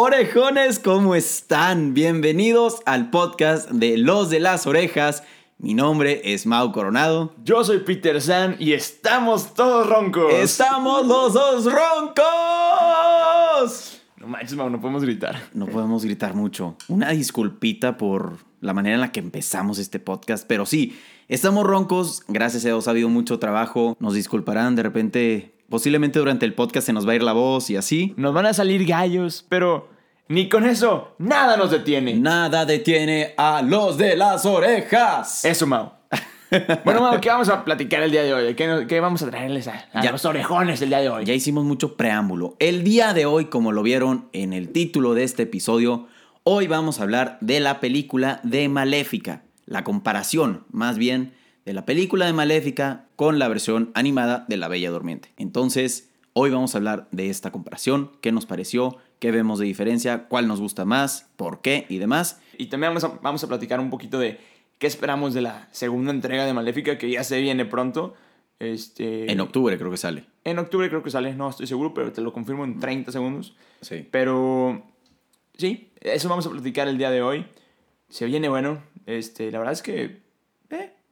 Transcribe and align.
Orejones, 0.00 0.78
¿cómo 0.78 1.16
están? 1.16 1.92
Bienvenidos 1.92 2.82
al 2.86 3.10
podcast 3.10 3.68
de 3.68 3.98
Los 3.98 4.30
de 4.30 4.38
las 4.38 4.64
Orejas. 4.68 5.24
Mi 5.58 5.74
nombre 5.74 6.20
es 6.22 6.46
Mau 6.46 6.70
Coronado. 6.70 7.34
Yo 7.42 7.64
soy 7.64 7.80
Peter 7.80 8.22
San 8.22 8.54
y 8.60 8.74
estamos 8.74 9.54
todos 9.54 9.88
roncos. 9.88 10.32
¡Estamos 10.34 11.04
los 11.04 11.32
dos 11.32 11.64
roncos! 11.64 12.22
No 14.18 14.28
manches, 14.28 14.54
Mau, 14.54 14.70
no 14.70 14.80
podemos 14.80 15.02
gritar. 15.02 15.48
No 15.52 15.66
podemos 15.66 16.04
gritar 16.04 16.32
mucho. 16.32 16.76
Una 16.86 17.10
disculpita 17.10 17.96
por 17.96 18.36
la 18.60 18.74
manera 18.74 18.94
en 18.94 19.00
la 19.00 19.10
que 19.10 19.18
empezamos 19.18 19.80
este 19.80 19.98
podcast, 19.98 20.46
pero 20.46 20.64
sí, 20.64 20.96
estamos 21.26 21.66
roncos. 21.66 22.22
Gracias 22.28 22.64
a 22.64 22.68
Dios 22.68 22.86
ha 22.86 22.92
habido 22.92 23.08
mucho 23.08 23.40
trabajo. 23.40 23.96
Nos 23.98 24.14
disculparán 24.14 24.76
de 24.76 24.84
repente. 24.84 25.57
Posiblemente 25.68 26.18
durante 26.18 26.46
el 26.46 26.54
podcast 26.54 26.86
se 26.86 26.92
nos 26.92 27.06
va 27.06 27.12
a 27.12 27.16
ir 27.16 27.22
la 27.22 27.32
voz 27.34 27.68
y 27.70 27.76
así. 27.76 28.14
Nos 28.16 28.32
van 28.32 28.46
a 28.46 28.54
salir 28.54 28.86
gallos, 28.86 29.44
pero 29.48 29.88
ni 30.28 30.48
con 30.48 30.64
eso 30.64 31.14
nada 31.18 31.56
nos 31.56 31.70
detiene. 31.70 32.14
Nada 32.14 32.64
detiene 32.64 33.34
a 33.36 33.60
los 33.62 33.98
de 33.98 34.16
las 34.16 34.46
orejas. 34.46 35.44
Eso, 35.44 35.66
Mau. 35.66 35.92
bueno, 36.84 37.02
Mau, 37.02 37.20
¿qué 37.20 37.28
vamos 37.28 37.50
a 37.50 37.64
platicar 37.64 38.02
el 38.02 38.10
día 38.10 38.22
de 38.22 38.32
hoy? 38.32 38.54
¿Qué, 38.54 39.00
vamos 39.00 39.22
a 39.22 39.28
traerles 39.30 39.68
a, 39.68 39.88
a 39.92 40.02
Ya. 40.02 40.10
los 40.10 40.24
orejones 40.24 40.80
el 40.80 40.88
día 40.88 41.00
de 41.00 41.10
hoy? 41.10 41.24
Ya 41.26 41.34
hicimos 41.34 41.64
mucho 41.64 41.96
preámbulo. 41.96 42.56
El 42.60 42.82
día 42.82 43.12
de 43.12 43.26
hoy, 43.26 43.46
como 43.46 43.70
lo 43.72 43.82
vieron 43.82 44.28
en 44.32 44.54
el 44.54 44.70
título 44.70 45.12
de 45.12 45.24
este 45.24 45.42
episodio, 45.42 46.06
hoy 46.44 46.66
vamos 46.66 46.98
a 46.98 47.02
hablar 47.02 47.36
de 47.42 47.60
la 47.60 47.78
película 47.80 48.40
de 48.42 48.70
Maléfica. 48.70 49.42
La 49.66 49.84
comparación, 49.84 50.64
más 50.70 50.96
bien, 50.96 51.34
de 51.68 51.74
la 51.74 51.84
película 51.84 52.24
de 52.24 52.32
Maléfica 52.32 53.04
con 53.14 53.38
la 53.38 53.46
versión 53.46 53.90
animada 53.92 54.46
de 54.48 54.56
La 54.56 54.68
Bella 54.68 54.90
Durmiente. 54.90 55.34
Entonces, 55.36 56.08
hoy 56.32 56.48
vamos 56.48 56.74
a 56.74 56.78
hablar 56.78 57.08
de 57.10 57.28
esta 57.28 57.52
comparación, 57.52 58.10
qué 58.22 58.32
nos 58.32 58.46
pareció, 58.46 58.96
qué 59.18 59.32
vemos 59.32 59.58
de 59.58 59.66
diferencia, 59.66 60.28
cuál 60.28 60.48
nos 60.48 60.62
gusta 60.62 60.86
más, 60.86 61.28
por 61.36 61.60
qué 61.60 61.84
y 61.90 61.98
demás. 61.98 62.40
Y 62.56 62.68
también 62.68 62.94
vamos 62.94 63.04
a, 63.04 63.08
vamos 63.20 63.44
a 63.44 63.48
platicar 63.48 63.80
un 63.80 63.90
poquito 63.90 64.18
de 64.18 64.40
qué 64.78 64.86
esperamos 64.86 65.34
de 65.34 65.42
la 65.42 65.68
segunda 65.70 66.10
entrega 66.10 66.46
de 66.46 66.54
Maléfica, 66.54 66.96
que 66.96 67.10
ya 67.10 67.22
se 67.22 67.38
viene 67.38 67.66
pronto. 67.66 68.14
Este, 68.60 69.30
En 69.30 69.38
octubre 69.40 69.76
creo 69.76 69.90
que 69.90 69.98
sale. 69.98 70.24
en 70.44 70.58
octubre 70.58 70.88
creo 70.88 71.02
que 71.02 71.10
sale, 71.10 71.34
no 71.34 71.50
estoy 71.50 71.66
seguro, 71.66 71.92
pero 71.92 72.12
te 72.12 72.22
lo 72.22 72.32
confirmo 72.32 72.64
en 72.64 72.80
30 72.80 73.12
segundos. 73.12 73.54
Sí. 73.82 74.08
Pero 74.10 74.84
sí, 75.58 75.90
eso 76.00 76.30
vamos 76.30 76.46
a 76.46 76.50
platicar 76.50 76.88
el 76.88 76.96
día 76.96 77.10
de 77.10 77.20
hoy. 77.20 77.44
Se 78.08 78.24
viene 78.24 78.48
bueno. 78.48 78.82
Este, 79.04 79.50
la 79.50 79.58
verdad 79.58 79.74
es 79.74 79.82
que 79.82 80.27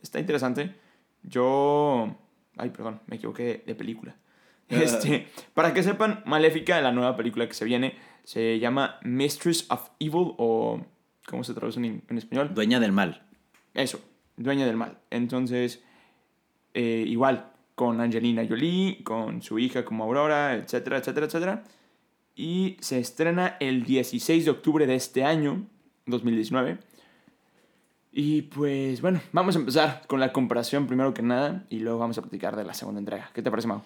está 0.06 0.20
interesante. 0.20 0.74
Yo... 1.22 2.16
Ay, 2.56 2.70
perdón, 2.70 3.00
me 3.06 3.16
equivoqué 3.16 3.62
de, 3.66 3.74
película. 3.74 4.16
Este, 4.68 5.28
para 5.54 5.72
que 5.72 5.84
sepan, 5.84 6.24
Maléfica, 6.26 6.80
la 6.80 6.90
nueva 6.90 7.16
película 7.16 7.46
que 7.46 7.54
se 7.54 7.64
viene, 7.64 7.94
se 8.24 8.58
llama 8.58 8.98
Mistress 9.02 9.66
of 9.70 9.90
Evil 10.00 10.34
o... 10.38 10.80
¿Cómo 11.28 11.44
se 11.44 11.54
traduce 11.54 11.78
en, 11.78 12.02
en 12.08 12.18
español? 12.18 12.52
Dueña 12.54 12.80
del 12.80 12.92
mal. 12.92 13.26
Eso, 13.74 14.00
Dueña 14.36 14.66
del 14.66 14.76
Mal. 14.76 14.98
Entonces, 15.10 15.82
eh, 16.74 17.04
igual, 17.06 17.52
con 17.74 18.00
Angelina 18.00 18.46
Jolie, 18.48 19.02
con 19.02 19.42
su 19.42 19.58
hija 19.58 19.84
como 19.84 20.04
Aurora, 20.04 20.54
etcétera, 20.54 20.98
etcétera, 20.98 21.26
etcétera. 21.26 21.64
Y 22.34 22.76
se 22.80 22.98
estrena 22.98 23.56
el 23.60 23.84
16 23.84 24.44
de 24.44 24.50
octubre 24.50 24.86
de 24.86 24.94
este 24.94 25.24
año, 25.24 25.66
2019. 26.06 26.78
Y 28.18 28.40
pues 28.40 29.02
bueno, 29.02 29.20
vamos 29.32 29.56
a 29.56 29.58
empezar 29.58 30.04
con 30.06 30.20
la 30.20 30.32
comparación 30.32 30.86
primero 30.86 31.12
que 31.12 31.20
nada 31.20 31.66
y 31.68 31.80
luego 31.80 31.98
vamos 31.98 32.16
a 32.16 32.22
platicar 32.22 32.56
de 32.56 32.64
la 32.64 32.72
segunda 32.72 32.98
entrega. 32.98 33.30
¿Qué 33.34 33.42
te 33.42 33.50
parece, 33.50 33.68
Mau? 33.68 33.82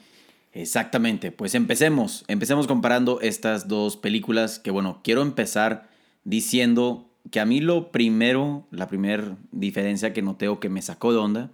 Exactamente, 0.53 1.33
pues 1.33 1.57
empecemos. 1.57 2.25
Empecemos 2.29 2.69
comparando 2.69 3.21
estas 3.21 3.67
dos 3.67 3.97
películas 3.97 4.61
que 4.61 4.71
bueno, 4.71 5.01
quiero 5.03 5.23
empezar 5.23 5.91
diciendo 6.23 7.11
que 7.33 7.41
a 7.41 7.45
mí 7.45 7.61
lo 7.61 7.91
primero, 7.91 8.69
la 8.71 8.87
primera 8.87 9.37
diferencia 9.51 10.13
que 10.13 10.23
noté 10.23 10.47
o 10.47 10.61
que 10.61 10.69
me 10.69 10.81
sacó 10.81 11.11
de 11.11 11.19
onda, 11.19 11.51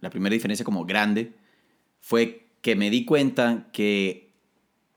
la 0.00 0.08
primera 0.08 0.32
diferencia 0.32 0.64
como 0.64 0.86
grande, 0.86 1.34
fue 2.00 2.46
que 2.62 2.74
me 2.74 2.88
di 2.88 3.04
cuenta 3.04 3.68
que 3.74 4.30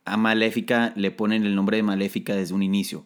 a 0.06 0.16
Maléfica 0.16 0.94
le 0.96 1.12
ponen 1.12 1.46
el 1.46 1.56
nombre 1.56 1.76
de 1.76 1.84
Maléfica 1.84 2.38
desde 2.38 2.54
un 2.54 2.64
inicio. 2.64 3.00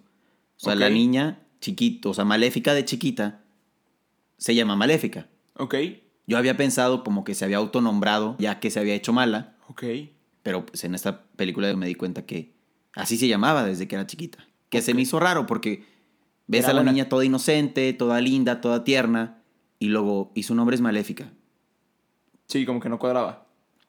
O 0.57 0.59
sea, 0.59 0.75
la 0.75 0.91
niña 0.91 1.39
chiquita, 1.59 2.09
o 2.09 2.13
sea, 2.13 2.23
Maléfica 2.23 2.75
de 2.75 2.85
chiquita, 2.85 3.42
se 4.37 4.55
llama 4.55 4.75
Maléfica. 4.75 5.27
Ok, 5.55 5.75
Yo 6.27 6.37
había 6.37 6.55
pensado 6.57 7.03
como 7.03 7.23
que 7.23 7.35
se 7.35 7.45
había 7.45 7.57
autonombrado 7.57 8.35
ya 8.39 8.59
que 8.59 8.69
se 8.71 8.79
había 8.79 8.93
hecho 8.95 9.13
mala, 9.13 9.55
ok. 9.67 9.83
pero 10.41 10.65
pues, 10.65 10.83
en 10.83 10.95
esta 10.95 11.23
película 11.35 11.73
me 11.75 11.85
di 11.87 11.95
cuenta 11.95 12.25
que 12.25 12.53
así 12.95 13.17
se 13.17 13.27
llamaba 13.27 13.63
desde 13.65 13.87
que 13.87 13.95
era 13.95 14.07
chiquita. 14.07 14.39
Que 14.69 14.81
se 14.81 14.93
me 14.93 15.01
hizo 15.01 15.19
raro 15.19 15.45
porque 15.45 15.85
ves 16.47 16.61
Era 16.63 16.71
a 16.71 16.73
la 16.73 16.79
buena. 16.81 16.91
niña 16.93 17.09
toda 17.09 17.25
inocente, 17.25 17.91
toda 17.93 18.19
linda, 18.21 18.61
toda 18.61 18.83
tierna, 18.83 19.41
y 19.79 19.87
luego, 19.87 20.31
y 20.33 20.43
su 20.43 20.55
nombre 20.55 20.75
es 20.75 20.81
Maléfica. 20.81 21.31
Sí, 22.47 22.65
como 22.65 22.79
que 22.79 22.89
no 22.89 22.99
cuadraba. 22.99 23.45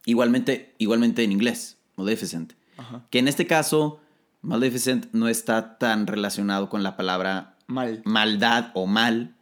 Igualmente, 0.06 0.74
igualmente 0.78 1.22
en 1.24 1.32
inglés, 1.32 1.78
Maleficent. 1.96 2.52
Ajá. 2.76 3.06
Que 3.10 3.18
en 3.20 3.28
este 3.28 3.46
caso, 3.46 4.00
Maleficent 4.42 5.06
no 5.12 5.28
está 5.28 5.78
tan 5.78 6.06
relacionado 6.06 6.68
con 6.68 6.82
la 6.82 6.96
palabra 6.96 7.56
Mal. 7.66 8.02
maldad 8.04 8.70
o 8.74 8.86
mal, 8.86 9.33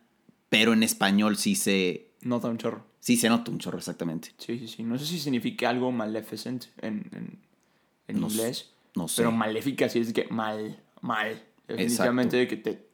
pero 0.52 0.74
en 0.74 0.82
español 0.82 1.38
sí 1.38 1.54
se, 1.54 2.10
Nota 2.20 2.48
un 2.48 2.58
chorro. 2.58 2.84
sí 3.00 3.16
se 3.16 3.30
nota 3.30 3.50
un 3.50 3.58
chorro 3.58 3.78
exactamente. 3.78 4.32
Sí, 4.36 4.58
sí, 4.58 4.68
sí. 4.68 4.82
No 4.82 4.98
sé 4.98 5.06
si 5.06 5.18
significa 5.18 5.70
algo 5.70 5.90
maleficent 5.92 6.66
en, 6.82 7.08
en, 7.12 7.38
en 8.06 8.20
No 8.20 8.28
inglés. 8.28 8.68
No 8.94 9.08
sé. 9.08 9.22
Pero 9.22 9.32
maléfica 9.32 9.88
sí 9.88 10.00
es 10.00 10.12
que 10.12 10.26
mal, 10.28 10.78
mal. 11.00 11.42
Definitivamente 11.66 12.46
que 12.48 12.58
te, 12.58 12.86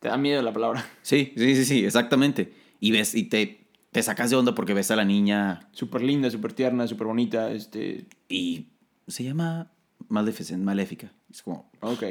te 0.00 0.08
da 0.08 0.18
miedo 0.18 0.42
la 0.42 0.52
palabra. 0.52 0.86
Sí, 1.02 1.32
sí, 1.34 1.56
sí, 1.56 1.64
sí, 1.64 1.84
exactamente. 1.86 2.52
Y 2.78 2.90
ves, 2.90 3.14
y 3.14 3.22
te, 3.24 3.64
te 3.90 4.02
sacas 4.02 4.28
de 4.28 4.36
onda 4.36 4.54
porque 4.54 4.74
ves 4.74 4.90
a 4.90 4.96
la 4.96 5.04
niña 5.06 5.70
Súper 5.72 6.02
linda, 6.02 6.30
súper 6.30 6.52
tierna, 6.52 6.86
súper 6.86 7.06
bonita. 7.06 7.52
Este, 7.52 8.04
y 8.28 8.66
se 9.08 9.24
llama 9.24 9.72
Maleficent, 10.10 10.62
Maléfica. 10.62 11.10
Es 11.30 11.40
como, 11.40 11.70
ok. 11.80 12.02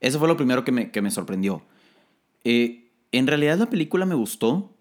eso 0.00 0.18
fue 0.18 0.28
lo 0.28 0.36
primero 0.36 0.64
que 0.64 0.72
me, 0.72 0.90
que 0.90 1.00
me 1.00 1.10
sorprendió. 1.10 1.62
Eh, 2.44 2.82
en 3.12 3.26
realidad 3.26 3.58
la 3.58 3.70
película 3.70 4.06
me 4.06 4.14
gustó. 4.14 4.72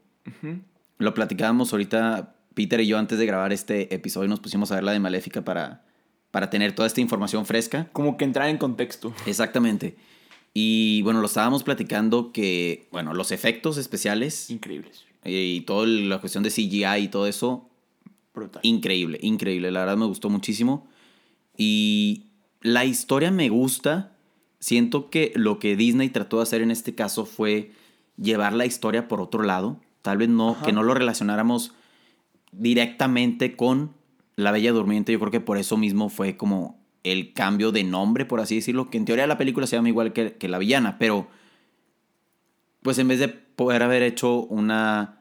Lo 0.97 1.13
platicábamos 1.13 1.71
ahorita, 1.71 2.35
Peter 2.53 2.79
y 2.81 2.87
yo, 2.87 2.97
antes 2.97 3.19
de 3.19 3.25
grabar 3.25 3.53
este 3.53 3.93
episodio, 3.93 4.27
nos 4.29 4.39
pusimos 4.39 4.71
a 4.71 4.75
ver 4.75 4.83
la 4.83 4.91
de 4.91 4.99
Maléfica 4.99 5.43
para, 5.43 5.85
para 6.31 6.49
tener 6.49 6.73
toda 6.73 6.87
esta 6.87 7.01
información 7.01 7.45
fresca. 7.45 7.89
Como 7.93 8.17
que 8.17 8.25
entrar 8.25 8.49
en 8.49 8.57
contexto. 8.57 9.13
Exactamente. 9.25 9.97
Y 10.53 11.01
bueno, 11.01 11.19
lo 11.19 11.27
estábamos 11.27 11.63
platicando 11.63 12.31
que, 12.31 12.87
bueno, 12.91 13.13
los 13.13 13.31
efectos 13.31 13.77
especiales 13.77 14.49
Increíbles. 14.49 15.03
y 15.25 15.61
toda 15.61 15.85
la 15.85 16.19
cuestión 16.19 16.43
de 16.43 16.49
CGI 16.49 16.85
y 17.03 17.07
todo 17.09 17.27
eso, 17.27 17.69
Brutal. 18.33 18.61
increíble, 18.63 19.19
increíble. 19.21 19.69
La 19.71 19.81
verdad 19.81 19.97
me 19.97 20.05
gustó 20.05 20.29
muchísimo. 20.29 20.87
Y 21.57 22.27
la 22.61 22.85
historia 22.85 23.31
me 23.31 23.49
gusta. 23.49 24.13
Siento 24.59 25.09
que 25.09 25.33
lo 25.35 25.59
que 25.59 25.75
Disney 25.75 26.09
trató 26.09 26.37
de 26.37 26.43
hacer 26.43 26.61
en 26.61 26.71
este 26.71 26.95
caso 26.95 27.25
fue 27.25 27.73
llevar 28.17 28.53
la 28.53 28.65
historia 28.65 29.07
por 29.07 29.21
otro 29.21 29.43
lado. 29.43 29.79
Tal 30.01 30.17
vez 30.17 30.29
no, 30.29 30.51
Ajá. 30.51 30.65
que 30.65 30.71
no 30.71 30.83
lo 30.83 30.93
relacionáramos 30.93 31.73
directamente 32.51 33.55
con 33.55 33.93
La 34.35 34.51
Bella 34.51 34.71
Durmiente. 34.71 35.11
Yo 35.11 35.19
creo 35.19 35.31
que 35.31 35.41
por 35.41 35.57
eso 35.57 35.77
mismo 35.77 36.09
fue 36.09 36.37
como 36.37 36.79
el 37.03 37.33
cambio 37.33 37.71
de 37.71 37.83
nombre, 37.83 38.25
por 38.25 38.39
así 38.39 38.55
decirlo. 38.55 38.89
Que 38.89 38.97
en 38.97 39.05
teoría 39.05 39.27
la 39.27 39.37
película 39.37 39.67
se 39.67 39.75
llama 39.75 39.89
igual 39.89 40.13
que, 40.13 40.33
que 40.33 40.47
La 40.47 40.57
Villana, 40.57 40.97
pero 40.97 41.27
pues 42.81 42.99
en 42.99 43.07
vez 43.07 43.19
de 43.19 43.29
poder 43.29 43.81
haber 43.83 44.03
hecho 44.03 44.41
una 44.41 45.19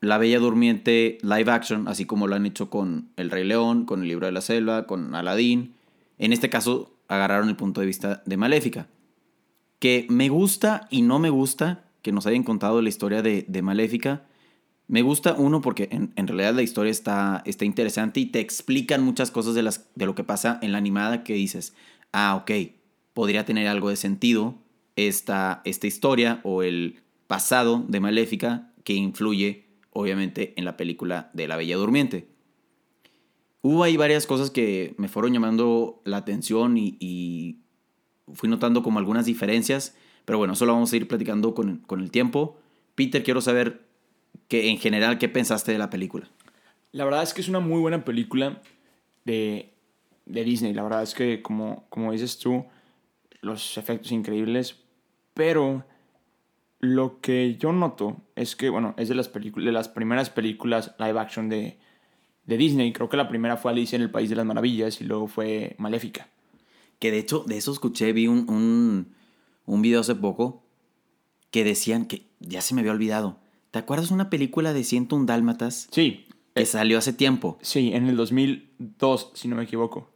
La 0.00 0.18
Bella 0.18 0.38
Durmiente 0.38 1.18
live 1.22 1.50
action, 1.50 1.88
así 1.88 2.04
como 2.04 2.26
lo 2.26 2.36
han 2.36 2.46
hecho 2.46 2.70
con 2.70 3.10
El 3.16 3.30
Rey 3.30 3.44
León, 3.44 3.86
con 3.86 4.02
El 4.02 4.08
Libro 4.08 4.26
de 4.26 4.32
la 4.32 4.40
Selva, 4.40 4.86
con 4.86 5.14
Aladdin, 5.14 5.74
en 6.18 6.32
este 6.32 6.48
caso 6.48 6.92
agarraron 7.08 7.48
el 7.48 7.56
punto 7.56 7.80
de 7.80 7.86
vista 7.86 8.22
de 8.24 8.36
Maléfica. 8.36 8.86
Que 9.78 10.06
me 10.08 10.28
gusta 10.28 10.86
y 10.90 11.02
no 11.02 11.18
me 11.18 11.30
gusta 11.30 11.85
que 12.06 12.12
nos 12.12 12.28
hayan 12.28 12.44
contado 12.44 12.80
la 12.82 12.88
historia 12.88 13.20
de, 13.20 13.62
Maléfica. 13.62 14.28
Me 14.86 15.02
gusta 15.02 15.34
uno 15.36 15.60
porque 15.60 15.88
en, 15.90 16.28
realidad 16.28 16.54
la 16.54 16.62
historia 16.62 16.92
está, 16.92 17.42
está 17.46 17.64
interesante 17.64 18.20
y 18.20 18.26
te 18.26 18.38
explican 18.38 19.02
muchas 19.02 19.32
cosas 19.32 19.56
de, 19.56 19.64
las, 19.64 19.90
de 19.96 20.06
lo 20.06 20.14
que 20.14 20.22
pasa 20.22 20.60
en 20.62 20.70
la 20.70 20.78
animada 20.78 21.24
que 21.24 21.32
dices, 21.32 21.74
ah, 22.12 22.36
ok, 22.36 22.52
podría 23.12 23.44
tener 23.44 23.66
algo 23.66 23.88
de 23.88 23.96
sentido 23.96 24.54
esta, 24.94 25.62
esta 25.64 25.88
historia 25.88 26.38
o 26.44 26.62
el 26.62 27.02
pasado 27.26 27.84
de 27.88 27.98
Maléfica 27.98 28.72
que 28.84 28.92
influye 28.94 29.66
obviamente 29.90 30.54
en 30.56 30.64
la 30.64 30.76
película 30.76 31.32
de 31.32 31.48
La 31.48 31.56
Bella 31.56 31.74
Durmiente. 31.74 32.28
Hubo 33.62 33.82
ahí 33.82 33.96
varias 33.96 34.28
cosas 34.28 34.52
que 34.52 34.94
me 34.96 35.08
fueron 35.08 35.32
llamando 35.32 36.02
la 36.04 36.18
atención 36.18 36.76
y 36.78 37.58
fui 38.32 38.48
notando 38.48 38.84
como 38.84 39.00
algunas 39.00 39.26
diferencias, 39.26 39.96
pero 40.26 40.36
bueno, 40.36 40.52
eso 40.52 40.66
lo 40.66 40.74
vamos 40.74 40.92
a 40.92 40.96
ir 40.96 41.08
platicando 41.08 41.54
con, 41.54 41.78
con 41.78 42.02
el 42.02 42.10
tiempo. 42.10 42.58
Peter, 42.94 43.22
quiero 43.24 43.40
saber 43.40 43.86
que 44.48 44.68
en 44.68 44.78
general 44.78 45.16
qué 45.16 45.30
pensaste 45.30 45.72
de 45.72 45.78
la 45.78 45.88
película. 45.88 46.28
La 46.92 47.04
verdad 47.04 47.22
es 47.22 47.32
que 47.32 47.40
es 47.40 47.48
una 47.48 47.60
muy 47.60 47.80
buena 47.80 48.04
película 48.04 48.60
de, 49.24 49.72
de 50.26 50.44
Disney. 50.44 50.74
La 50.74 50.82
verdad 50.82 51.02
es 51.02 51.14
que, 51.14 51.40
como, 51.40 51.86
como 51.88 52.12
dices 52.12 52.38
tú, 52.38 52.66
los 53.40 53.78
efectos 53.78 54.12
increíbles, 54.12 54.76
pero 55.32 55.84
lo 56.80 57.20
que 57.20 57.56
yo 57.56 57.72
noto 57.72 58.16
es 58.34 58.56
que, 58.56 58.68
bueno, 58.68 58.94
es 58.96 59.08
de 59.08 59.14
las, 59.14 59.32
de 59.32 59.72
las 59.72 59.88
primeras 59.88 60.30
películas 60.30 60.94
live 60.98 61.18
action 61.18 61.48
de, 61.48 61.78
de 62.44 62.56
Disney. 62.56 62.92
Creo 62.92 63.08
que 63.08 63.16
la 63.16 63.28
primera 63.28 63.56
fue 63.56 63.70
Alicia 63.70 63.96
en 63.96 64.02
el 64.02 64.10
País 64.10 64.30
de 64.30 64.36
las 64.36 64.46
Maravillas 64.46 65.00
y 65.00 65.04
luego 65.04 65.26
fue 65.26 65.74
Maléfica. 65.78 66.28
Que 66.98 67.10
de 67.10 67.18
hecho, 67.18 67.44
de 67.46 67.58
eso 67.58 67.72
escuché, 67.72 68.12
vi 68.12 68.26
un, 68.26 68.48
un, 68.48 69.15
un 69.66 69.82
video 69.82 70.00
hace 70.00 70.14
poco 70.14 70.62
que 71.50 71.64
decían 71.64 72.06
que 72.06 72.26
ya 72.40 72.60
se 72.60 72.74
me 72.74 72.80
había 72.80 72.92
olvidado. 72.92 73.38
¿Te 73.70 73.78
acuerdas 73.78 74.10
una 74.10 74.30
película 74.30 74.72
de 74.72 74.84
101 74.84 75.26
Dálmatas? 75.26 75.88
Sí. 75.90 76.26
Que 76.54 76.64
salió 76.64 76.98
hace 76.98 77.12
tiempo. 77.12 77.58
Sí, 77.60 77.92
en 77.92 78.06
el 78.06 78.16
2002, 78.16 79.32
si 79.34 79.48
no 79.48 79.56
me 79.56 79.64
equivoco. 79.64 80.10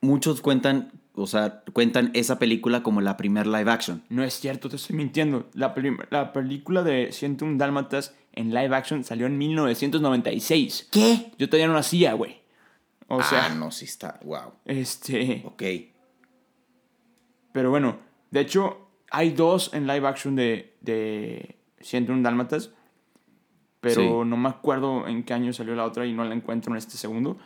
Muchos 0.00 0.40
cuentan, 0.40 0.90
o 1.14 1.28
sea, 1.28 1.62
cuentan 1.72 2.10
esa 2.14 2.38
película 2.38 2.82
como 2.82 3.00
la 3.00 3.16
primer 3.16 3.46
live 3.46 3.70
action. 3.70 4.02
No 4.08 4.24
es 4.24 4.34
cierto, 4.34 4.68
te 4.68 4.76
estoy 4.76 4.96
mintiendo. 4.96 5.48
La, 5.54 5.74
la 6.10 6.32
película 6.32 6.82
de 6.82 7.12
101 7.12 7.58
Dálmatas 7.58 8.14
en 8.32 8.52
live 8.52 8.74
action 8.74 9.04
salió 9.04 9.26
en 9.26 9.38
1996. 9.38 10.88
¿Qué? 10.90 11.32
Yo 11.38 11.48
todavía 11.48 11.68
no 11.68 11.74
nacía, 11.74 12.14
güey. 12.14 12.42
O 13.08 13.20
ah, 13.20 13.24
sea, 13.24 13.48
no, 13.50 13.70
sí 13.70 13.84
está. 13.84 14.18
Wow. 14.24 14.54
Este. 14.64 15.42
Ok. 15.44 15.62
Pero 17.52 17.70
bueno, 17.70 17.98
de 18.32 18.40
hecho, 18.40 18.88
hay 19.10 19.30
dos 19.30 19.72
en 19.74 19.86
live 19.86 20.08
action 20.08 20.34
de, 20.34 20.74
de 20.80 21.56
101 21.80 22.22
Dálmatas. 22.22 22.72
Pero 23.80 24.00
sí. 24.00 24.28
no 24.28 24.36
me 24.36 24.48
acuerdo 24.48 25.06
en 25.06 25.22
qué 25.24 25.34
año 25.34 25.52
salió 25.52 25.74
la 25.74 25.84
otra 25.84 26.06
y 26.06 26.12
no 26.12 26.24
la 26.24 26.34
encuentro 26.34 26.72
en 26.72 26.78
este 26.78 26.96
segundo. 26.96 27.36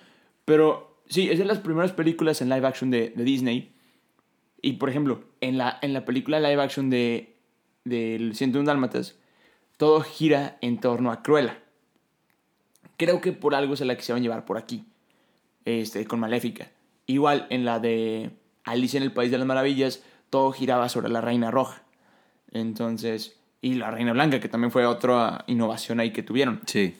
Pero 0.44 1.00
sí, 1.08 1.28
es 1.30 1.38
de 1.38 1.44
las 1.44 1.58
primeras 1.58 1.92
películas 1.92 2.40
en 2.40 2.48
live 2.48 2.66
action 2.66 2.90
de, 2.90 3.12
de 3.14 3.24
Disney. 3.24 3.74
Y 4.62 4.74
por 4.74 4.88
ejemplo, 4.88 5.24
en 5.40 5.58
la, 5.58 5.78
en 5.82 5.92
la 5.92 6.04
película 6.04 6.40
live 6.40 6.62
action 6.62 6.88
de 6.88 7.36
del 7.84 8.34
101 8.34 8.66
Dálmatas, 8.66 9.16
todo 9.76 10.00
gira 10.02 10.58
en 10.60 10.78
torno 10.78 11.10
a 11.10 11.22
Cruella. 11.22 11.58
Creo 12.96 13.20
que 13.20 13.32
por 13.32 13.54
algo 13.54 13.76
se 13.76 13.84
la 13.84 13.96
quisieron 13.96 14.22
llevar 14.22 14.44
por 14.44 14.58
aquí, 14.58 14.84
este, 15.64 16.04
con 16.06 16.20
Maléfica. 16.20 16.70
Igual 17.06 17.46
en 17.50 17.64
la 17.64 17.78
de 17.78 18.30
Alicia 18.64 18.98
en 18.98 19.04
el 19.04 19.12
País 19.12 19.30
de 19.30 19.38
las 19.38 19.46
Maravillas, 19.46 20.02
todo 20.36 20.52
giraba 20.52 20.90
sobre 20.90 21.08
la 21.08 21.22
Reina 21.22 21.50
Roja. 21.50 21.80
Entonces, 22.52 23.40
y 23.62 23.76
la 23.76 23.90
Reina 23.90 24.12
Blanca, 24.12 24.38
que 24.38 24.50
también 24.50 24.70
fue 24.70 24.84
otra 24.84 25.44
innovación 25.46 25.98
ahí 25.98 26.12
que 26.12 26.22
tuvieron. 26.22 26.60
Sí. 26.66 26.94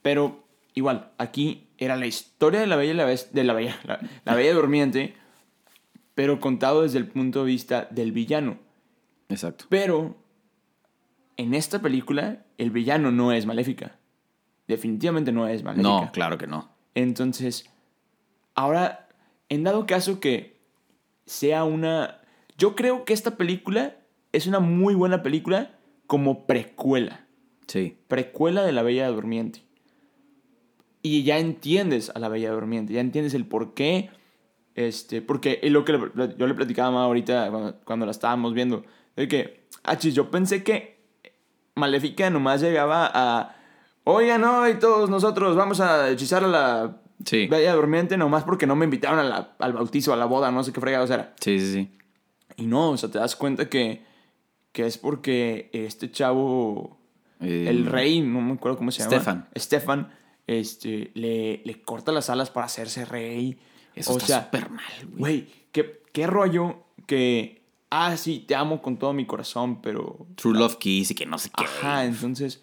Pero 0.00 0.44
igual, 0.74 1.10
aquí 1.18 1.66
era 1.76 1.96
la 1.96 2.06
historia 2.06 2.60
de 2.60 2.68
la 2.68 2.76
Bella, 2.76 3.04
de 3.04 3.42
la 3.44 3.52
Bella, 3.52 3.76
la, 3.82 3.98
la 4.24 4.34
Bella 4.36 4.54
Durmiente, 4.54 5.16
pero 6.14 6.38
contado 6.38 6.82
desde 6.82 6.98
el 6.98 7.08
punto 7.08 7.40
de 7.40 7.46
vista 7.46 7.88
del 7.90 8.12
villano. 8.12 8.58
Exacto. 9.28 9.64
Pero 9.68 10.14
en 11.36 11.54
esta 11.54 11.80
película 11.80 12.44
el 12.58 12.70
villano 12.70 13.10
no 13.10 13.32
es 13.32 13.44
Maléfica. 13.44 13.96
Definitivamente 14.68 15.32
no 15.32 15.48
es 15.48 15.64
Maléfica. 15.64 15.88
No, 15.88 16.12
claro 16.12 16.38
que 16.38 16.46
no. 16.46 16.70
Entonces, 16.94 17.68
ahora, 18.54 19.08
en 19.48 19.64
dado 19.64 19.84
caso 19.84 20.20
que 20.20 20.60
sea 21.26 21.64
una... 21.64 22.14
Yo 22.58 22.74
creo 22.74 23.04
que 23.04 23.12
esta 23.12 23.36
película 23.36 23.96
es 24.32 24.46
una 24.46 24.58
muy 24.58 24.94
buena 24.94 25.22
película 25.22 25.78
como 26.08 26.46
precuela. 26.46 27.26
Sí. 27.68 27.96
Precuela 28.08 28.64
de 28.64 28.72
La 28.72 28.82
Bella 28.82 29.08
Durmiente. 29.08 29.62
Y 31.02 31.22
ya 31.22 31.38
entiendes 31.38 32.10
a 32.14 32.18
La 32.18 32.28
Bella 32.28 32.50
Durmiente, 32.50 32.92
ya 32.92 33.00
entiendes 33.00 33.34
el 33.34 33.46
por 33.46 33.74
qué. 33.74 34.10
Este, 34.74 35.22
porque 35.22 35.60
lo 35.64 35.84
que 35.84 35.92
yo 36.36 36.46
le 36.46 36.54
platicaba 36.54 37.04
ahorita 37.04 37.50
cuando, 37.50 37.80
cuando 37.84 38.06
la 38.06 38.12
estábamos 38.12 38.54
viendo, 38.54 38.84
de 39.16 39.28
que, 39.28 39.66
ah, 39.84 39.98
yo 39.98 40.30
pensé 40.30 40.62
que 40.62 40.98
Maléfica 41.74 42.28
nomás 42.30 42.60
llegaba 42.60 43.10
a, 43.12 43.56
oigan, 44.04 44.42
hoy 44.44 44.74
todos 44.74 45.10
nosotros 45.10 45.56
vamos 45.56 45.80
a 45.80 46.10
hechizar 46.10 46.44
a 46.44 46.48
la 46.48 47.00
sí. 47.24 47.46
Bella 47.46 47.74
Durmiente 47.74 48.16
nomás 48.16 48.44
porque 48.44 48.66
no 48.66 48.76
me 48.76 48.84
invitaron 48.84 49.18
a 49.20 49.24
la, 49.24 49.56
al 49.58 49.72
bautizo, 49.72 50.12
a 50.12 50.16
la 50.16 50.26
boda, 50.26 50.50
no 50.50 50.64
sé 50.64 50.72
qué 50.72 50.80
fregados 50.80 51.10
era. 51.10 51.34
Sí, 51.40 51.58
sí, 51.60 51.72
sí. 51.72 51.97
Y 52.58 52.66
no, 52.66 52.90
o 52.90 52.96
sea, 52.96 53.08
te 53.10 53.18
das 53.18 53.34
cuenta 53.36 53.70
que, 53.70 54.02
que 54.72 54.84
es 54.86 54.98
porque 54.98 55.70
este 55.72 56.10
chavo, 56.10 56.98
Eh, 57.40 57.66
el 57.68 57.86
rey, 57.86 58.20
no 58.20 58.40
me 58.40 58.52
acuerdo 58.54 58.76
cómo 58.78 58.90
se 58.90 58.98
llama. 59.02 59.10
Stefan. 59.16 59.48
Stefan, 59.56 60.12
este, 60.46 61.10
le, 61.14 61.62
le 61.64 61.82
corta 61.82 62.12
las 62.12 62.28
alas 62.30 62.50
para 62.50 62.66
hacerse 62.66 63.04
rey. 63.04 63.56
Eso 63.94 64.14
o 64.14 64.18
está 64.18 64.44
súper 64.44 64.70
mal, 64.70 64.84
güey. 65.06 65.18
Güey, 65.18 65.46
¿qué, 65.72 66.02
qué 66.12 66.26
rollo 66.26 66.84
que, 67.06 67.62
ah, 67.90 68.16
sí, 68.16 68.40
te 68.40 68.54
amo 68.54 68.82
con 68.82 68.98
todo 68.98 69.12
mi 69.12 69.24
corazón, 69.24 69.80
pero... 69.80 70.26
True 70.36 70.58
Love 70.58 70.76
Kiss 70.78 71.12
y 71.12 71.14
que 71.14 71.26
no 71.26 71.38
sé 71.38 71.50
qué. 71.56 71.64
Ajá, 71.64 72.04
entonces, 72.04 72.62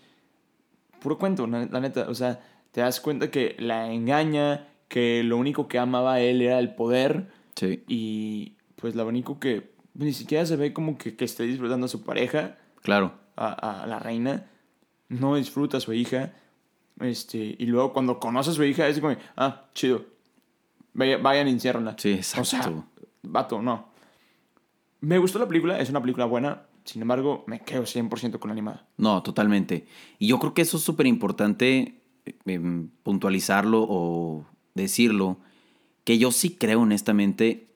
puro 1.00 1.18
cuento, 1.18 1.48
la, 1.48 1.66
la 1.66 1.80
neta. 1.80 2.08
O 2.10 2.16
sea, 2.16 2.42
te 2.72 2.82
das 2.82 3.00
cuenta 3.00 3.32
que 3.32 3.56
la 3.60 3.92
engaña, 3.94 4.68
que 4.90 5.24
lo 5.24 5.38
único 5.38 5.68
que 5.70 5.80
amaba 5.80 6.16
a 6.16 6.20
él 6.22 6.42
era 6.42 6.60
el 6.60 6.76
poder 6.76 7.32
Sí. 7.56 7.84
y 7.88 8.54
pues 8.76 8.96
lo 8.96 9.08
único 9.08 9.40
que 9.40 9.74
ni 9.96 10.14
siquiera 10.14 10.46
se 10.46 10.56
ve 10.56 10.74
como 10.74 10.98
que, 10.98 11.16
que 11.16 11.26
esté 11.26 11.44
disfrutando 11.44 11.86
a 11.86 11.90
su 11.90 12.04
pareja, 12.04 12.58
Claro. 12.82 13.14
a, 13.36 13.84
a 13.84 13.88
la 13.88 14.00
reina, 14.00 14.46
no 15.10 15.36
disfruta 15.36 15.78
a 15.78 15.80
su 15.82 15.94
hija. 15.94 16.34
Este, 17.00 17.56
y 17.58 17.66
luego 17.66 17.92
cuando 17.94 18.20
conoce 18.20 18.52
a 18.52 18.54
su 18.54 18.64
hija 18.64 18.88
es 18.88 19.00
como, 19.00 19.16
ah, 19.36 19.66
chido, 19.74 20.06
Vaya- 20.94 21.18
vayan 21.18 21.48
y 21.50 21.52
enciérrenla. 21.52 21.96
Sí, 21.98 22.14
exacto. 22.14 22.42
O 22.42 22.46
sea, 22.46 22.74
vato, 23.24 23.62
no. 23.62 23.90
Me 25.02 25.18
gustó 25.18 25.40
la 25.40 25.48
película, 25.48 25.78
es 25.80 25.90
una 25.90 26.00
película 26.02 26.26
buena, 26.26 26.64
sin 26.86 27.02
embargo, 27.02 27.44
me 27.48 27.60
quedo 27.60 27.84
100% 27.86 28.40
con 28.40 28.48
la 28.50 28.54
animada. 28.54 28.88
No, 28.98 29.22
totalmente. 29.22 29.88
Y 30.20 30.28
yo 30.28 30.40
creo 30.40 30.54
que 30.54 30.62
eso 30.62 30.78
es 30.78 30.84
súper 30.84 31.06
importante 31.08 32.00
em, 32.46 32.90
puntualizarlo 33.04 33.86
o 33.88 34.46
decirlo, 34.74 35.38
que 36.06 36.18
yo 36.18 36.32
sí 36.32 36.56
creo 36.56 36.82
honestamente 36.82 37.68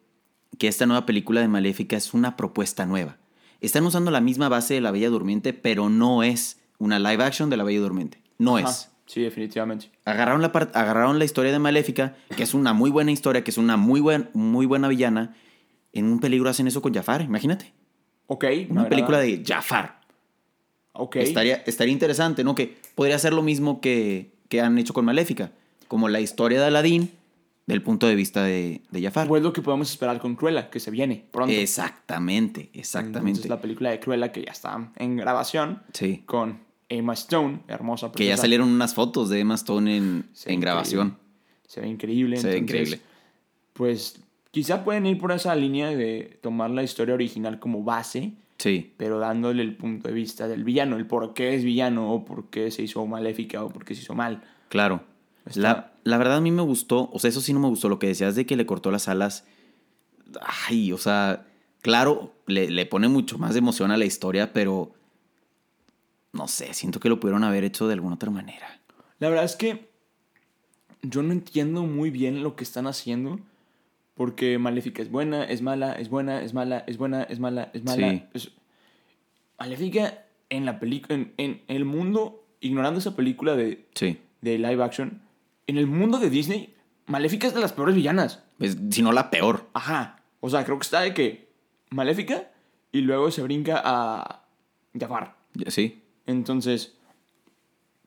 que 0.58 0.68
esta 0.68 0.86
nueva 0.86 1.06
película 1.06 1.42
de 1.42 1.48
Maléfica 1.48 1.96
es 1.96 2.14
una 2.14 2.36
propuesta 2.36 2.86
nueva. 2.86 3.18
Están 3.62 3.86
usando 3.86 4.12
la 4.12 4.22
misma 4.22 4.50
base 4.50 4.76
de 4.76 4.82
La 4.82 4.92
Bella 4.92 5.10
Durmiente, 5.10 5.54
pero 5.54 5.90
no 5.90 6.24
es 6.24 6.60
una 6.78 6.98
live 7.00 7.24
action 7.24 7.50
de 7.50 7.58
La 7.58 7.64
Bella 7.64 7.82
Durmiente. 7.82 8.22
No 8.38 8.58
Ajá, 8.58 8.70
es. 8.70 8.90
Sí, 9.06 9.22
definitivamente. 9.22 9.92
Agarraron 10.06 10.42
la, 10.42 10.48
agarraron 10.48 11.20
la 11.20 11.26
historia 11.26 11.52
de 11.52 11.60
Maléfica, 11.60 12.16
que 12.36 12.44
es 12.44 12.54
una 12.54 12.74
muy 12.74 12.90
buena 12.90 13.12
historia, 13.12 13.44
que 13.44 13.52
es 13.52 13.58
una 13.58 13.76
muy, 13.76 14.00
buen, 14.00 14.30
muy 14.34 14.66
buena 14.66 14.88
villana. 14.88 15.36
En 15.94 16.06
un 16.06 16.20
peligro 16.20 16.50
hacen 16.50 16.68
eso 16.68 16.82
con 16.82 16.94
Jafar, 16.94 17.22
imagínate. 17.22 17.74
Ok. 18.28 18.46
Una 18.70 18.88
película 18.88 19.20
de 19.20 19.44
Jafar. 19.46 20.02
Ok. 20.94 21.18
Estaría, 21.18 21.56
estaría 21.66 21.92
interesante, 21.92 22.44
¿no? 22.44 22.56
Que 22.56 22.78
podría 22.96 23.18
ser 23.18 23.34
lo 23.34 23.42
mismo 23.42 23.82
que, 23.82 24.32
que 24.48 24.62
han 24.62 24.78
hecho 24.78 24.94
con 24.94 25.06
Maléfica. 25.06 25.52
Como 25.88 26.08
la 26.08 26.20
historia 26.20 26.60
de 26.60 26.68
Aladdin, 26.68 27.12
del 27.70 27.82
punto 27.82 28.08
de 28.08 28.16
vista 28.16 28.44
de, 28.44 28.82
de 28.92 29.02
Jafar. 29.02 29.28
Pues 29.28 29.42
lo 29.44 29.54
que 29.54 29.62
podemos 29.62 29.90
esperar 29.90 30.20
con 30.20 30.36
Cruella, 30.36 30.70
que 30.70 30.80
se 30.80 30.92
viene 30.92 31.24
pronto. 31.32 31.54
Exactamente, 31.54 32.70
exactamente. 32.74 33.30
Entonces, 33.30 33.50
la 33.50 33.62
película 33.62 33.90
de 33.92 34.00
Cruella 34.00 34.32
que 34.32 34.44
ya 34.44 34.52
está 34.52 34.92
en 34.98 35.16
grabación 35.18 35.82
Sí. 35.94 36.24
con 36.26 36.60
Emma 36.90 37.14
Stone, 37.14 37.60
hermosa 37.68 38.12
Que 38.12 38.26
ya 38.26 38.38
salieron 38.38 38.70
unas 38.70 38.94
fotos 38.96 39.30
de 39.30 39.40
Emma 39.40 39.56
Stone 39.56 39.96
en, 39.96 40.26
en 40.46 40.60
grabación. 40.60 41.18
Se 41.68 41.82
ve 41.82 41.88
increíble. 41.88 42.38
Se 42.38 42.48
ve 42.48 42.58
entonces, 42.58 42.88
increíble. 42.88 43.02
Pues 43.74 44.20
quizá 44.52 44.84
pueden 44.84 45.06
ir 45.06 45.18
por 45.20 45.32
esa 45.32 45.56
línea 45.56 45.90
de 45.90 46.40
tomar 46.42 46.72
la 46.72 46.84
historia 46.84 47.14
original 47.14 47.60
como 47.60 47.84
base 47.84 48.34
Sí, 48.58 48.94
pero 48.98 49.20
dándole 49.20 49.64
el 49.64 49.78
punto 49.78 50.10
de 50.10 50.14
vista 50.14 50.50
del 50.50 50.66
villano, 50.66 50.98
el 50.98 51.06
por 51.06 51.34
qué 51.34 51.56
es 51.56 51.64
villano, 51.64 52.12
o 52.14 52.26
por 52.26 52.50
qué 52.50 52.72
se 52.72 52.84
hizo 52.84 53.06
maléfica, 53.06 53.64
o 53.64 53.70
por 53.70 53.86
qué 53.86 53.96
se 53.96 54.02
hizo 54.02 54.16
mal. 54.16 54.44
claro. 54.68 55.02
La, 55.56 55.92
la 56.04 56.18
verdad 56.18 56.38
a 56.38 56.42
mí 56.42 56.52
me 56.52 56.62
gustó, 56.62 57.10
o 57.12 57.20
sea, 57.20 57.30
eso 57.30 57.42
sí 57.42 57.54
no 57.54 57.60
me 57.60 57.68
gustó, 57.68 57.90
lo 57.90 58.00
que 58.00 58.08
decías 58.08 58.36
de 58.36 58.46
que 58.46 58.56
le 58.56 58.66
cortó 58.66 58.92
las 58.92 59.08
alas. 59.08 59.46
Ay, 60.68 60.92
o 60.92 60.98
sea, 60.98 61.46
claro, 61.82 62.34
le, 62.46 62.70
le 62.70 62.86
pone 62.86 63.08
mucho 63.08 63.38
más 63.38 63.56
emoción 63.56 63.92
a 63.92 63.98
la 63.98 64.06
historia, 64.06 64.54
pero 64.54 64.92
no 66.34 66.48
sé, 66.48 66.74
siento 66.74 67.00
que 67.00 67.10
lo 67.10 67.20
pudieron 67.20 67.44
haber 67.44 67.64
hecho 67.64 67.88
de 67.88 67.94
alguna 67.94 68.16
otra 68.16 68.30
manera. 68.30 68.80
La 69.20 69.30
verdad 69.30 69.46
es 69.46 69.56
que 69.56 69.90
yo 71.02 71.24
no 71.24 71.32
entiendo 71.34 71.84
muy 71.84 72.10
bien 72.12 72.44
lo 72.44 72.56
que 72.56 72.64
están 72.64 72.86
haciendo. 72.88 73.40
Porque 74.16 74.58
Maléfica 74.60 75.02
es 75.02 75.10
buena, 75.10 75.46
es 75.46 75.62
mala, 75.62 75.94
es 75.94 76.10
buena, 76.10 76.44
es 76.44 76.54
mala, 76.54 76.84
es 76.88 76.98
buena, 76.98 77.24
es 77.24 77.40
mala, 77.40 77.72
es 77.74 77.86
mala. 77.86 78.10
Sí. 78.12 78.24
es- 78.34 78.52
Maléfica 79.58 80.26
en 80.50 80.66
la 80.66 80.78
película, 80.80 81.16
en, 81.16 81.34
en 81.38 81.62
el 81.68 81.86
mundo, 81.86 82.44
ignorando 82.60 83.00
esa 83.00 83.16
película 83.16 83.56
de, 83.56 83.86
Sí. 83.96 84.18
de 84.42 84.58
live 84.58 84.84
action, 84.84 85.22
en 85.70 85.78
el 85.78 85.88
mundo 85.88 86.18
de 86.20 86.30
Disney, 86.30 86.76
Maléfica 87.06 87.48
es 87.48 87.54
de 87.54 87.62
las 87.62 87.74
peores 87.74 87.96
villanas. 87.96 88.44
Es, 88.60 88.78
si 88.92 89.02
no 89.02 89.12
la 89.12 89.30
peor. 89.32 89.68
Ajá. 89.74 90.24
O 90.42 90.50
sea, 90.50 90.64
creo 90.66 90.78
que 90.78 90.84
está 90.84 91.02
de 91.02 91.14
que 91.14 91.50
Maléfica 91.90 92.52
y 92.92 93.02
luego 93.02 93.32
se 93.32 93.42
brinca 93.44 93.82
a 93.84 94.46
Jafar. 95.00 95.36
Sí, 95.68 96.04
Entonces, 96.28 96.96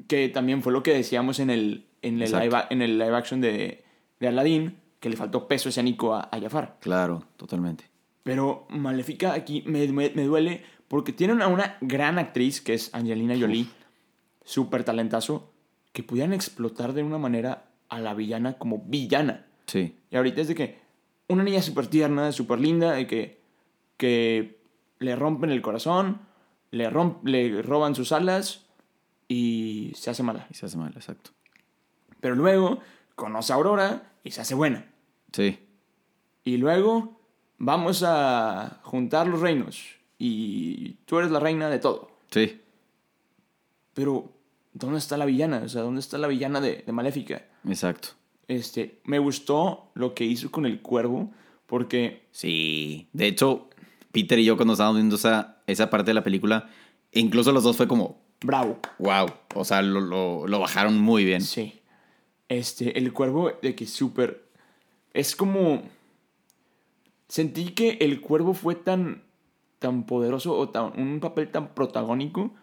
que 0.09 0.28
también 0.28 0.62
fue 0.62 0.73
lo 0.73 0.83
que 0.83 0.92
decíamos 0.95 1.38
en 1.40 1.50
el, 1.50 1.87
en 2.02 2.21
el, 2.23 2.31
live, 2.33 2.57
en 2.71 2.83
el 2.83 2.99
live 2.99 3.16
action 3.16 3.40
de, 3.40 3.85
de 4.21 4.28
Aladdin, 4.28 4.78
que 5.00 5.11
le 5.11 5.16
faltó 5.16 5.49
peso 5.49 5.69
escénico 5.69 6.14
a, 6.14 6.28
a 6.31 6.40
Jafar. 6.40 6.78
claro, 6.81 7.25
totalmente. 7.37 7.90
Pero 8.23 8.66
Maléfica 8.71 9.33
aquí 9.33 9.62
me, 9.66 9.87
me- 9.88 10.11
me 10.14 10.23
duele 10.25 10.62
porque 10.87 11.12
tienen 11.12 11.42
a 11.42 11.49
una 11.49 11.76
gran 11.81 12.19
actriz 12.19 12.61
que 12.61 12.75
es 12.75 12.95
Angelina 12.95 13.35
Jolie, 13.38 13.66
súper 14.45 14.85
talentazo, 14.85 15.51
que 15.92 16.02
pudieran 16.02 16.32
explotar 16.32 16.92
de 16.92 17.02
una 17.02 17.18
manera 17.18 17.68
a 17.88 18.00
la 18.00 18.14
villana 18.14 18.58
como 18.58 18.78
villana. 18.87 19.46
Sí, 19.66 19.96
Y 20.11 20.16
ahorita 20.16 20.40
es 20.40 20.49
de 20.49 20.54
que 20.54 20.78
una 21.28 21.42
niña 21.44 21.62
súper 21.62 21.87
tierna, 21.87 22.32
súper 22.32 22.61
linda, 22.61 22.92
de 22.92 23.06
que, 23.06 23.40
que 23.96 24.61
le 24.99 25.16
rompen 25.16 25.50
el 25.50 25.62
corazón, 25.62 26.20
le, 26.70 26.90
romp- 26.90 27.22
le 27.25 27.62
roban 27.62 27.94
sus 27.94 28.12
alas 28.12 28.66
y 29.28 29.92
se 29.94 30.11
hace 30.11 30.22
mala. 30.22 30.46
y 30.50 30.54
se 30.54 30.66
hace 30.66 30.76
mal, 30.76 30.92
exacto. 30.94 31.30
Pero 32.20 32.34
luego 32.34 32.80
conoce 33.14 33.52
a 33.52 33.56
Aurora 33.56 34.12
y 34.25 34.30
se 34.30 34.40
hace 34.40 34.54
buena. 34.54 34.90
Sí, 35.32 35.58
Y 36.44 36.56
luego 36.58 37.20
vamos 37.58 38.02
a 38.06 38.80
juntar 38.82 39.26
los 39.28 39.40
reinos 39.40 39.82
y 40.18 40.94
tú 41.06 41.18
eres 41.18 41.30
la 41.30 41.40
reina 41.40 41.68
de 41.70 41.78
todo. 41.78 42.11
sí, 42.30 42.61
Pero, 43.94 44.30
¿dónde 44.73 44.99
está 44.99 45.17
la 45.17 45.25
villana? 45.25 45.62
O 45.64 45.69
sea, 45.69 45.83
¿dónde 45.83 46.00
está 46.00 46.19
la 46.19 46.29
villana 46.29 46.61
de, 46.61 46.83
de 46.87 46.93
Maléfica? 46.93 47.47
exacto. 47.69 48.09
Este, 48.49 49.00
me 49.05 49.19
gustó 49.19 49.91
lo 49.95 50.14
que 50.14 50.25
hizo 50.25 50.50
con 50.50 50.67
el 50.67 50.83
cuervo 50.83 51.31
porque 51.67 52.23
Sí, 52.33 53.09
de 53.12 53.26
hecho, 53.26 53.69
Peter 54.11 54.38
y 54.38 54.45
yo 54.45 54.57
cuando 54.57 54.73
estábamos 54.73 54.97
viendo 54.97 55.17
esa, 55.17 55.59
esa 55.67 55.91
parte 55.91 56.11
de 56.11 56.14
la 56.14 56.25
película, 56.25 56.71
incluso 57.12 57.52
los 57.52 57.62
dos 57.62 57.76
fue 57.76 57.87
como, 57.87 58.21
bravo. 58.41 58.79
wow, 58.99 59.26
o 59.55 59.64
sea, 59.64 59.83
lo, 59.83 60.00
lo, 60.00 60.47
lo 60.47 60.59
bajaron 60.59 60.99
muy 60.99 61.25
bien. 61.25 61.43
Sí. 61.43 61.81
Este, 62.49 62.99
el 62.99 63.12
cuervo 63.12 63.52
de 63.62 63.75
que 63.75 63.87
súper... 63.87 64.49
Es 65.12 65.37
como... 65.37 65.83
Sentí 67.29 67.71
que 67.71 67.99
el 68.00 68.21
cuervo 68.21 68.52
fue 68.55 68.75
tan, 68.75 69.23
tan 69.79 70.05
poderoso 70.05 70.55
o 70.57 70.69
tan, 70.69 70.99
un 70.99 71.21
papel 71.21 71.50
tan 71.50 71.75
protagónico 71.75 72.55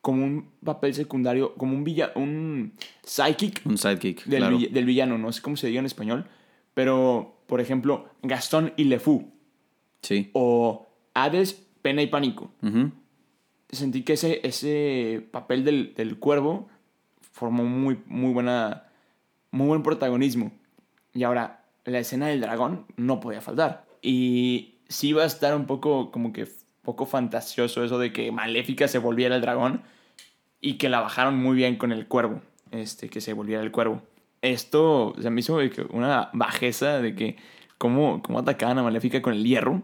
como 0.00 0.24
un 0.24 0.50
papel 0.64 0.94
secundario, 0.94 1.54
como 1.54 1.74
un 1.74 1.84
villa, 1.84 2.12
un 2.14 2.72
psychic 3.02 3.60
Un 3.66 3.76
sidekick, 3.78 4.24
del, 4.24 4.40
claro. 4.40 4.58
del 4.58 4.84
villano, 4.84 5.18
no 5.18 5.30
sé 5.32 5.42
cómo 5.42 5.56
se 5.56 5.66
diga 5.66 5.80
en 5.80 5.86
español, 5.86 6.26
pero, 6.74 7.36
por 7.46 7.60
ejemplo, 7.60 8.08
Gastón 8.22 8.72
y 8.76 8.84
Lefou 8.84 9.30
Sí. 10.02 10.30
o 10.32 10.88
Hades, 11.14 11.66
Pena 11.82 12.00
y 12.02 12.06
Pánico. 12.06 12.50
Ujú. 12.62 12.90
Sentí 13.68 14.02
que 14.02 14.14
ese, 14.14 14.40
ese 14.46 15.26
papel 15.30 15.64
del, 15.64 15.94
del 15.94 16.18
cuervo 16.18 16.68
formó 17.20 17.64
muy, 17.64 17.98
muy 18.06 18.32
buena, 18.32 18.84
muy 19.50 19.66
buen 19.66 19.82
protagonismo. 19.82 20.52
Y 21.12 21.22
ahora, 21.24 21.64
la 21.84 21.98
escena 21.98 22.28
del 22.28 22.40
dragón 22.40 22.86
no 22.96 23.20
podía 23.20 23.40
faltar. 23.42 23.84
Y 24.02 24.76
sí 24.88 25.08
iba 25.08 25.22
a 25.22 25.26
estar 25.26 25.54
un 25.54 25.66
poco, 25.66 26.10
como 26.10 26.32
que, 26.32 26.48
poco 26.82 27.06
fantasioso 27.06 27.84
eso 27.84 27.98
de 27.98 28.12
que 28.12 28.32
Maléfica 28.32 28.88
se 28.88 28.98
volviera 28.98 29.36
el 29.36 29.42
dragón 29.42 29.82
y 30.60 30.74
que 30.74 30.88
la 30.88 31.00
bajaron 31.00 31.36
muy 31.36 31.56
bien 31.56 31.76
con 31.76 31.92
el 31.92 32.06
cuervo, 32.06 32.40
este, 32.70 33.08
que 33.08 33.20
se 33.20 33.32
volviera 33.32 33.62
el 33.62 33.70
cuervo. 33.70 34.02
Esto 34.42 35.14
se 35.20 35.28
me 35.30 35.40
hizo 35.40 35.58
una 35.90 36.30
bajeza 36.32 37.00
de 37.00 37.14
que 37.14 37.36
cómo, 37.78 38.22
cómo 38.22 38.38
atacaban 38.38 38.78
a 38.78 38.82
Maléfica 38.82 39.20
con 39.22 39.34
el 39.34 39.44
hierro. 39.44 39.82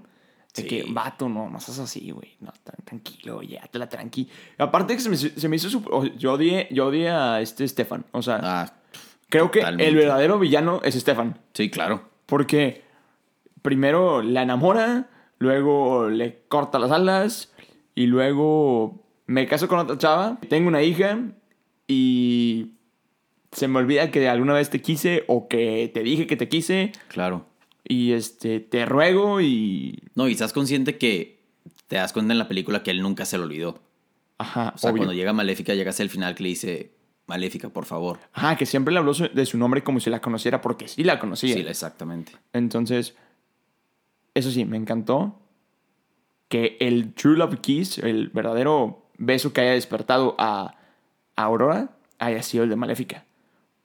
De 0.54 0.62
Sí. 0.62 0.68
que, 0.68 0.86
vato, 0.88 1.28
no, 1.28 1.50
no 1.50 1.60
seas 1.60 1.78
así, 1.80 2.10
güey. 2.12 2.36
No, 2.40 2.50
tranquilo, 2.86 3.42
llévatela 3.42 3.90
tranqui. 3.90 4.26
Aparte 4.56 4.94
que 4.94 5.00
se 5.00 5.10
me, 5.10 5.16
se 5.18 5.48
me 5.50 5.56
hizo 5.56 5.68
súper... 5.68 5.92
o- 5.92 6.04
Yo 6.06 6.32
odié, 6.32 6.66
yo 6.70 6.86
odié 6.86 7.10
a 7.10 7.42
este 7.42 7.68
Stefan. 7.68 8.06
O 8.12 8.22
sea, 8.22 8.40
Ah, 8.42 8.72
creo 9.28 9.50
que 9.50 9.60
el 9.60 9.94
verdadero 9.94 10.38
villano 10.38 10.80
es 10.82 10.94
Stefan. 10.94 11.38
sí, 11.52 11.68
claro. 11.68 12.08
Porque 12.24 12.82
primero 13.60 14.22
la 14.22 14.42
enamora, 14.42 15.10
luego 15.38 16.08
le 16.10 16.40
corta 16.48 16.78
las 16.78 16.90
alas 16.90 17.52
y 17.94 18.06
luego 18.06 19.04
me 19.26 19.46
caso 19.46 19.68
con 19.68 19.78
otra 19.80 19.98
chava, 19.98 20.38
tengo 20.48 20.68
una 20.68 20.82
hija 20.82 21.18
y 21.88 22.72
se 23.52 23.68
me 23.68 23.78
olvida 23.78 24.10
que 24.10 24.28
alguna 24.28 24.54
vez 24.54 24.70
te 24.70 24.80
quise 24.80 25.24
o 25.28 25.48
que 25.48 25.90
te 25.92 26.02
dije 26.02 26.26
que 26.26 26.36
te 26.36 26.48
quise 26.48 26.92
Claro. 27.08 27.46
y 27.84 28.12
este 28.12 28.60
te 28.60 28.84
ruego 28.86 29.40
y 29.40 30.02
No, 30.14 30.28
y 30.28 30.32
estás 30.32 30.52
consciente 30.52 30.98
que 30.98 31.40
te 31.86 31.96
das 31.96 32.12
cuenta 32.12 32.32
en 32.32 32.38
la 32.38 32.48
película 32.48 32.82
que 32.82 32.90
él 32.90 33.02
nunca 33.02 33.24
se 33.24 33.38
lo 33.38 33.44
olvidó. 33.44 33.80
ajá, 34.38 34.72
O 34.74 34.78
sea, 34.78 34.90
obvio. 34.90 35.00
cuando 35.00 35.14
llega 35.14 35.32
Maléfica, 35.32 35.74
llega 35.74 35.90
hasta 35.90 36.02
el 36.02 36.10
final 36.10 36.34
que 36.34 36.42
le 36.42 36.48
dice, 36.50 36.90
Maléfica, 37.26 37.68
por 37.70 37.84
favor. 37.86 38.18
Ajá, 38.32 38.56
que 38.56 38.66
siempre 38.66 38.92
le 38.92 38.98
habló 38.98 39.12
de 39.14 39.46
su 39.46 39.56
nombre 39.58 39.82
como 39.82 39.98
si 40.00 40.10
la 40.10 40.20
conociera 40.20 40.60
porque 40.60 40.88
sí 40.88 41.02
la 41.04 41.18
conocía. 41.18 41.54
Sí, 41.54 41.60
exactamente. 41.60 42.32
Entonces, 42.52 43.16
eso 44.36 44.50
sí, 44.50 44.64
me 44.64 44.76
encantó 44.76 45.40
que 46.48 46.76
el 46.80 47.12
True 47.14 47.36
Love 47.38 47.56
Kiss, 47.60 47.98
el 47.98 48.28
verdadero 48.28 49.02
beso 49.18 49.52
que 49.52 49.62
haya 49.62 49.72
despertado 49.72 50.34
a, 50.38 50.76
a 51.36 51.42
Aurora, 51.42 51.90
haya 52.18 52.42
sido 52.42 52.64
el 52.64 52.70
de 52.70 52.76
Maléfica. 52.76 53.24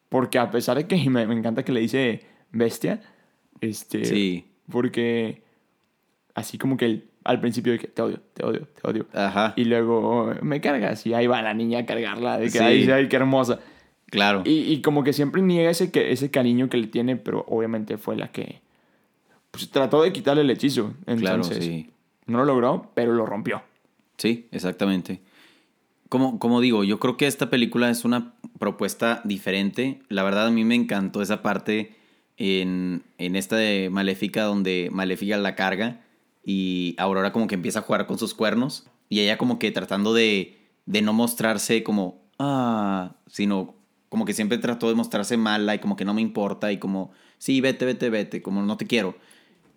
Porque 0.09 0.37
a 0.39 0.51
pesar 0.51 0.77
de 0.77 0.87
que 0.87 0.97
me, 1.09 1.25
me 1.25 1.33
encanta 1.33 1.63
que 1.63 1.71
le 1.71 1.79
dice 1.79 2.21
bestia, 2.51 3.01
este, 3.61 4.05
Sí. 4.05 4.45
porque 4.69 5.41
así 6.35 6.57
como 6.57 6.77
que 6.77 7.09
al 7.23 7.39
principio 7.39 7.73
de 7.73 7.79
que 7.79 7.87
te 7.87 8.01
odio, 8.01 8.19
te 8.33 8.43
odio, 8.45 8.67
te 8.67 8.87
odio. 8.89 9.05
Ajá. 9.13 9.53
Y 9.55 9.65
luego 9.65 10.33
me 10.41 10.59
cargas 10.59 11.05
y 11.05 11.13
ahí 11.13 11.27
va 11.27 11.41
la 11.41 11.53
niña 11.53 11.79
a 11.79 11.85
cargarla, 11.85 12.37
de 12.37 12.45
que 12.45 12.51
Sí. 12.51 12.59
ay, 12.59 12.89
ay, 12.91 13.07
qué 13.09 13.15
hermosa. 13.15 13.59
Claro. 14.07 14.41
Y, 14.45 14.71
y 14.73 14.81
como 14.81 15.03
que 15.03 15.13
siempre 15.13 15.41
niega 15.41 15.69
ese, 15.69 15.91
que, 15.91 16.11
ese 16.11 16.29
cariño 16.31 16.67
que 16.69 16.77
le 16.77 16.87
tiene, 16.87 17.15
pero 17.15 17.45
obviamente 17.47 17.97
fue 17.97 18.17
la 18.17 18.31
que 18.31 18.61
pues, 19.51 19.69
trató 19.69 20.01
de 20.01 20.11
quitarle 20.13 20.41
el 20.41 20.49
hechizo. 20.49 20.93
claro, 21.05 21.43
Entonces, 21.43 21.63
sí. 21.63 21.91
no 22.25 22.39
lo 22.39 22.45
logró, 22.45 22.91
pero 22.93 23.13
lo 23.13 23.25
rompió. 23.25 23.61
Sí, 24.17 24.47
exactamente. 24.51 25.21
Como, 26.09 26.39
como 26.39 26.59
digo, 26.61 26.83
yo 26.83 26.99
creo 26.99 27.17
que 27.17 27.27
esta 27.27 27.49
película 27.49 27.89
es 27.89 28.03
una 28.03 28.33
propuesta 28.59 29.21
diferente. 29.23 30.01
La 30.09 30.23
verdad, 30.23 30.47
a 30.47 30.51
mí 30.51 30.63
me 30.65 30.75
encantó 30.75 31.21
esa 31.21 31.41
parte 31.41 31.95
en, 32.37 33.03
en 33.17 33.35
esta 33.35 33.55
de 33.55 33.89
Maléfica, 33.91 34.43
donde 34.43 34.89
Maléfica 34.91 35.37
la 35.37 35.55
carga 35.55 36.01
y 36.43 36.95
Aurora 36.97 37.31
como 37.31 37.47
que 37.47 37.55
empieza 37.55 37.79
a 37.79 37.83
jugar 37.83 38.07
con 38.07 38.17
sus 38.17 38.33
cuernos 38.33 38.87
y 39.09 39.19
ella 39.19 39.37
como 39.37 39.59
que 39.59 39.71
tratando 39.71 40.13
de, 40.13 40.57
de 40.85 41.01
no 41.01 41.13
mostrarse 41.13 41.83
como, 41.83 42.23
ah, 42.39 43.15
sino 43.27 43.75
como 44.09 44.25
que 44.25 44.33
siempre 44.33 44.57
trató 44.57 44.89
de 44.89 44.95
mostrarse 44.95 45.37
mala 45.37 45.75
y 45.75 45.79
como 45.79 45.95
que 45.95 46.05
no 46.05 46.13
me 46.13 46.21
importa 46.21 46.71
y 46.71 46.77
como, 46.77 47.11
sí, 47.37 47.61
vete, 47.61 47.85
vete, 47.85 48.09
vete, 48.09 48.41
como 48.41 48.61
no 48.61 48.75
te 48.75 48.87
quiero. 48.87 49.15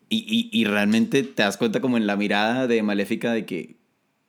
Y, 0.09 0.51
y, 0.53 0.61
y 0.61 0.65
realmente 0.65 1.23
te 1.23 1.43
das 1.43 1.57
cuenta 1.57 1.81
como 1.81 1.97
en 1.97 2.07
la 2.07 2.17
mirada 2.17 2.67
de 2.67 2.83
Maléfica 2.83 3.33
de 3.33 3.47
que 3.47 3.77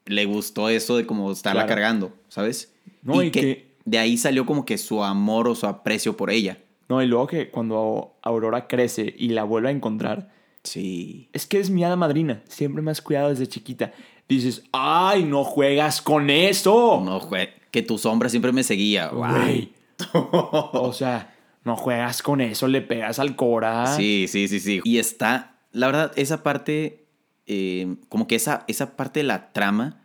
le 0.05 0.25
gustó 0.25 0.69
eso 0.69 0.97
de 0.97 1.05
como 1.05 1.31
estarla 1.31 1.61
Claro. 1.65 1.69
cargando, 1.81 2.13
¿sabes? 2.29 2.73
No, 3.01 3.21
y, 3.21 3.27
y 3.27 3.31
que, 3.31 3.41
que- 3.41 3.75
de 3.85 3.99
ahí 3.99 4.17
salió 4.17 4.45
como 4.45 4.65
que 4.65 4.77
su 4.77 5.03
amor 5.03 5.47
o 5.47 5.55
su 5.55 5.67
aprecio 5.67 6.17
por 6.17 6.31
ella. 6.31 6.57
No, 6.89 7.01
y 7.03 7.07
luego 7.07 7.27
que 7.27 7.49
cuando 7.49 8.15
Aurora 8.21 8.67
crece 8.67 9.13
y 9.17 9.29
la 9.29 9.43
vuelve 9.43 9.69
a 9.69 9.71
encontrar, 9.71 10.31
Sí. 10.63 11.29
es 11.33 11.45
que 11.45 11.59
es 11.59 11.69
mi 11.69 11.83
hada 11.83 11.95
madrina, 11.95 12.41
siempre 12.47 12.81
me 12.81 12.89
has 12.91 13.01
cuidado 13.01 13.29
desde 13.29 13.47
chiquita. 13.47 13.91
Dices, 14.27 14.63
ay, 14.71 15.23
no 15.23 15.43
juegas 15.43 16.01
con 16.01 16.29
eso. 16.31 17.01
No, 17.05 17.19
jue- 17.21 17.49
que 17.69 17.83
tu 17.83 17.97
sombra 17.99 18.29
siempre 18.29 18.51
me 18.51 18.63
seguía. 18.63 19.09
Güey. 19.09 19.71
o 20.13 20.91
sea, 20.93 21.35
no 21.63 21.75
juegas 21.75 22.21
con 22.23 22.41
eso, 22.41 22.67
le 22.67 22.81
pegas 22.81 23.19
al 23.19 23.35
Cora. 23.35 23.87
Sí, 23.95 24.25
sí, 24.27 24.47
sí, 24.47 24.59
sí. 24.59 24.81
Y 24.83 24.97
está, 24.97 25.54
la 25.75 25.87
verdad, 25.87 26.11
esa 26.15 26.41
parte 26.41 27.05
eh, 27.47 27.97
como 28.09 28.27
que 28.27 28.35
esa, 28.35 28.63
esa 28.67 28.95
parte 28.95 29.19
de 29.19 29.25
la 29.25 29.51
trama 29.51 30.01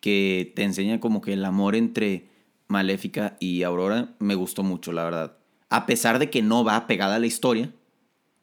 que 0.00 0.52
te 0.54 0.64
enseña 0.64 1.00
como 1.00 1.20
que 1.20 1.32
el 1.32 1.44
amor 1.44 1.76
entre 1.76 2.28
Maléfica 2.66 3.36
y 3.40 3.62
Aurora 3.62 4.14
me 4.18 4.34
gustó 4.34 4.62
mucho, 4.62 4.92
la 4.92 5.04
verdad. 5.04 5.36
A 5.70 5.86
pesar 5.86 6.18
de 6.18 6.28
que 6.28 6.42
no 6.42 6.64
va 6.64 6.86
pegada 6.86 7.14
a 7.14 7.18
la 7.18 7.26
historia, 7.26 7.72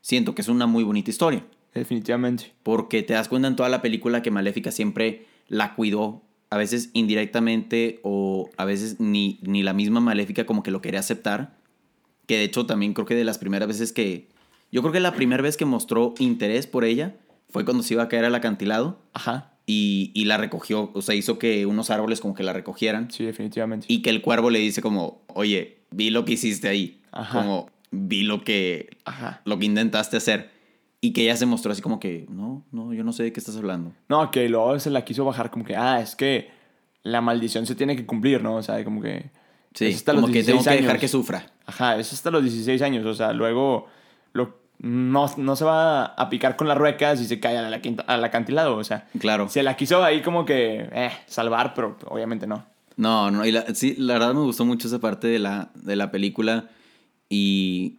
siento 0.01 0.33
que 0.33 0.41
es 0.41 0.47
una 0.47 0.65
muy 0.65 0.83
bonita 0.83 1.11
historia. 1.11 1.45
Definitivamente. 1.73 2.53
Porque 2.63 3.03
te 3.03 3.13
das 3.13 3.27
cuenta 3.27 3.47
en 3.47 3.55
toda 3.55 3.69
la 3.69 3.81
película 3.81 4.21
que 4.21 4.31
Maléfica 4.31 4.71
siempre 4.71 5.27
la 5.47 5.75
cuidó, 5.75 6.23
a 6.49 6.57
veces 6.57 6.89
indirectamente 6.93 7.99
o 8.01 8.49
a 8.57 8.65
veces 8.65 8.99
ni, 8.99 9.39
ni 9.43 9.61
la 9.61 9.73
misma 9.73 9.99
Maléfica 9.99 10.45
como 10.45 10.63
que 10.63 10.71
lo 10.71 10.81
quería 10.81 11.01
aceptar. 11.01 11.57
Que 12.25 12.37
de 12.37 12.45
hecho 12.45 12.65
también 12.65 12.93
creo 12.93 13.05
que 13.05 13.15
de 13.15 13.25
las 13.25 13.37
primeras 13.37 13.67
veces 13.67 13.91
que... 13.91 14.29
Yo 14.71 14.81
creo 14.81 14.91
que 14.93 14.99
la 14.99 15.13
primera 15.13 15.41
vez 15.43 15.57
que 15.57 15.65
mostró 15.65 16.13
interés 16.19 16.67
por 16.67 16.83
ella 16.85 17.15
fue 17.49 17.65
cuando 17.65 17.83
se 17.83 17.93
iba 17.95 18.03
a 18.03 18.07
caer 18.09 18.25
al 18.25 18.35
acantilado 18.35 18.99
Ajá. 19.13 19.53
y, 19.65 20.11
y 20.13 20.25
la 20.25 20.37
recogió, 20.37 20.91
o 20.93 21.01
sea, 21.01 21.15
hizo 21.15 21.39
que 21.39 21.65
unos 21.65 21.89
árboles 21.89 22.19
como 22.21 22.33
que 22.35 22.43
la 22.43 22.53
recogieran 22.53 23.09
Sí, 23.11 23.23
definitivamente. 23.25 23.85
y 23.89 24.01
que 24.01 24.09
el 24.11 24.21
cuervo 24.21 24.49
le 24.51 24.59
dice 24.59 24.81
como, 24.81 25.21
oye, 25.33 25.79
vi 25.91 26.11
lo 26.11 26.25
que 26.25 26.33
hiciste 26.33 26.67
ahí, 26.67 27.01
Ajá. 27.11 27.39
como 27.41 27.69
vi 27.91 28.21
lo 28.23 28.43
que, 28.43 28.89
Ajá. 29.05 29.41
lo 29.45 29.57
que 29.57 29.65
intentaste 29.65 30.17
hacer 30.17 30.51
y 31.01 31.13
que 31.13 31.23
ella 31.23 31.35
se 31.37 31.45
mostró 31.47 31.71
así 31.71 31.81
como 31.81 31.99
que, 31.99 32.27
no, 32.29 32.63
no, 32.71 32.93
yo 32.93 33.03
no 33.03 33.13
sé 33.13 33.23
de 33.23 33.33
qué 33.33 33.39
estás 33.39 33.55
hablando. 33.55 33.93
No, 34.09 34.29
que 34.31 34.47
luego 34.49 34.77
se 34.79 34.89
la 34.91 35.03
quiso 35.05 35.25
bajar 35.25 35.49
como 35.49 35.65
que, 35.65 35.75
ah, 35.75 36.01
es 36.01 36.15
que 36.15 36.51
la 37.03 37.21
maldición 37.21 37.65
se 37.65 37.73
tiene 37.73 37.95
que 37.95 38.05
cumplir, 38.05 38.43
¿no? 38.43 38.57
O 38.57 38.61
sea, 38.63 38.83
como 38.83 39.01
que... 39.01 39.31
Sí, 39.73 39.95
como 40.05 40.21
los 40.21 40.31
que 40.31 40.43
tengo 40.43 40.57
16 40.59 40.67
que 40.77 40.81
dejar 40.83 40.99
que 40.99 41.07
sufra. 41.07 41.51
Ajá, 41.65 41.97
es 41.97 42.11
hasta 42.11 42.29
los 42.31 42.43
16 42.43 42.81
años, 42.81 43.05
o 43.05 43.13
sea, 43.13 43.31
luego 43.33 43.87
lo, 44.33 44.57
no, 44.79 45.31
no 45.37 45.55
se 45.55 45.65
va 45.65 46.05
a 46.05 46.29
picar 46.29 46.55
con 46.55 46.67
las 46.67 46.77
ruecas 46.77 47.19
y 47.21 47.25
se 47.25 47.39
cae 47.39 47.57
al, 47.57 48.23
acantilado, 48.23 48.75
o 48.77 48.83
sea, 48.83 49.07
Claro. 49.19 49.49
se 49.49 49.63
la 49.63 49.75
quiso 49.75 50.03
ahí 50.03 50.21
como 50.21 50.45
que, 50.45 50.87
eh, 50.91 51.11
salvar, 51.27 51.73
pero 51.73 51.97
obviamente 52.07 52.47
no. 52.47 52.65
No, 52.95 53.31
no, 53.31 53.45
y 53.45 53.51
la, 53.51 53.73
sí, 53.75 53.95
la 53.97 54.13
verdad 54.13 54.33
me 54.33 54.41
gustó 54.41 54.65
mucho 54.65 54.87
esa 54.87 54.99
parte 54.99 55.27
de 55.27 55.39
la, 55.39 55.69
de 55.75 55.95
la 55.95 56.11
película 56.11 56.65
y 57.29 57.95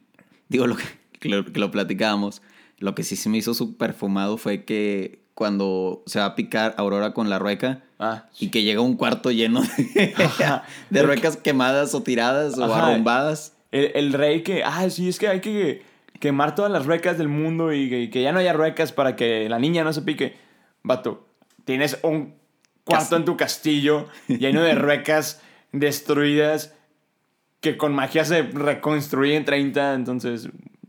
digo 0.49 0.67
lo 0.67 0.77
que, 0.77 0.85
que 1.19 1.29
lo, 1.29 1.45
que 1.45 1.59
lo 1.61 1.71
platicábamos, 1.71 2.43
lo 2.79 2.95
que 2.95 3.03
sí 3.03 3.17
se 3.17 3.29
me 3.29 3.39
hizo 3.39 3.55
súper 3.55 3.93
fumado 3.95 4.37
fue 4.37 4.65
que 4.65 5.21
cuando 5.35 6.03
se 6.07 6.19
va 6.19 6.27
a 6.27 6.35
picar 6.35 6.75
Aurora 6.77 7.13
con 7.15 7.31
la 7.31 7.39
rueca 7.39 7.83
Ah, 8.03 8.25
y 8.39 8.49
que 8.49 8.63
llega 8.63 8.81
un 8.81 8.97
cuarto 8.97 9.31
lleno 9.31 9.61
de, 9.95 10.15
Ajá. 10.17 10.65
de 10.89 11.03
ruecas 11.03 11.37
quemadas 11.37 11.95
o 11.95 12.03
tiradas 12.03 12.57
o 12.57 12.65
arrumbadas. 12.75 13.55
El, 13.73 13.93
el 13.95 14.13
rey 14.15 14.43
que, 14.43 14.65
ah, 14.65 14.89
sí, 14.89 15.09
es 15.11 15.19
que 15.19 15.29
hay 15.29 15.41
que 15.41 15.83
quemar 16.21 16.55
todas 16.55 16.71
las 16.71 16.87
ruecas 16.87 17.19
del 17.19 17.29
mundo 17.29 17.73
y 17.73 17.91
que, 17.91 18.11
que 18.11 18.23
ya 18.23 18.31
no 18.31 18.39
haya 18.39 18.53
ruecas 18.53 18.93
para 18.93 19.17
que 19.17 19.49
la 19.49 19.59
niña 19.59 19.83
no 19.83 19.93
se 19.93 20.03
pique. 20.03 20.37
Vato, 20.83 21.27
tienes 21.65 21.99
un 22.03 22.35
cuarto 22.85 23.17
en 23.17 23.25
tu 23.25 23.37
castillo 23.37 24.09
lleno 24.29 24.63
de 24.63 24.75
ruecas 24.75 25.43
destruidas 25.73 26.75
que 27.61 27.77
con 27.77 27.95
magia 27.95 28.25
se 28.25 28.43
reconstruye 28.43 29.37
en 29.37 29.45
30, 29.45 29.95
entonces 29.95 30.49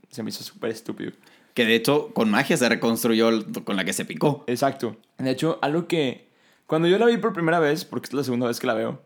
se 0.09 0.23
me 0.23 0.29
hizo 0.29 0.43
súper 0.43 0.71
estúpido. 0.71 1.11
Que 1.53 1.65
de 1.65 1.75
hecho 1.75 2.13
con 2.13 2.29
magia 2.29 2.55
se 2.55 2.69
reconstruyó 2.69 3.29
con 3.63 3.75
la 3.75 3.83
que 3.83 3.93
se 3.93 4.05
picó. 4.05 4.43
Exacto. 4.47 4.95
De 5.17 5.31
hecho, 5.31 5.59
algo 5.61 5.87
que 5.87 6.29
cuando 6.65 6.87
yo 6.87 6.97
la 6.97 7.05
vi 7.05 7.17
por 7.17 7.33
primera 7.33 7.59
vez, 7.59 7.83
porque 7.83 8.07
es 8.07 8.13
la 8.13 8.23
segunda 8.23 8.47
vez 8.47 8.59
que 8.59 8.67
la 8.67 8.73
veo, 8.73 9.01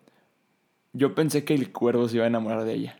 yo 0.93 1.15
pensé 1.15 1.43
que 1.43 1.55
el 1.55 1.71
cuervo 1.71 2.07
se 2.07 2.17
iba 2.17 2.25
a 2.25 2.27
enamorar 2.27 2.63
de 2.63 2.73
ella. 2.73 2.99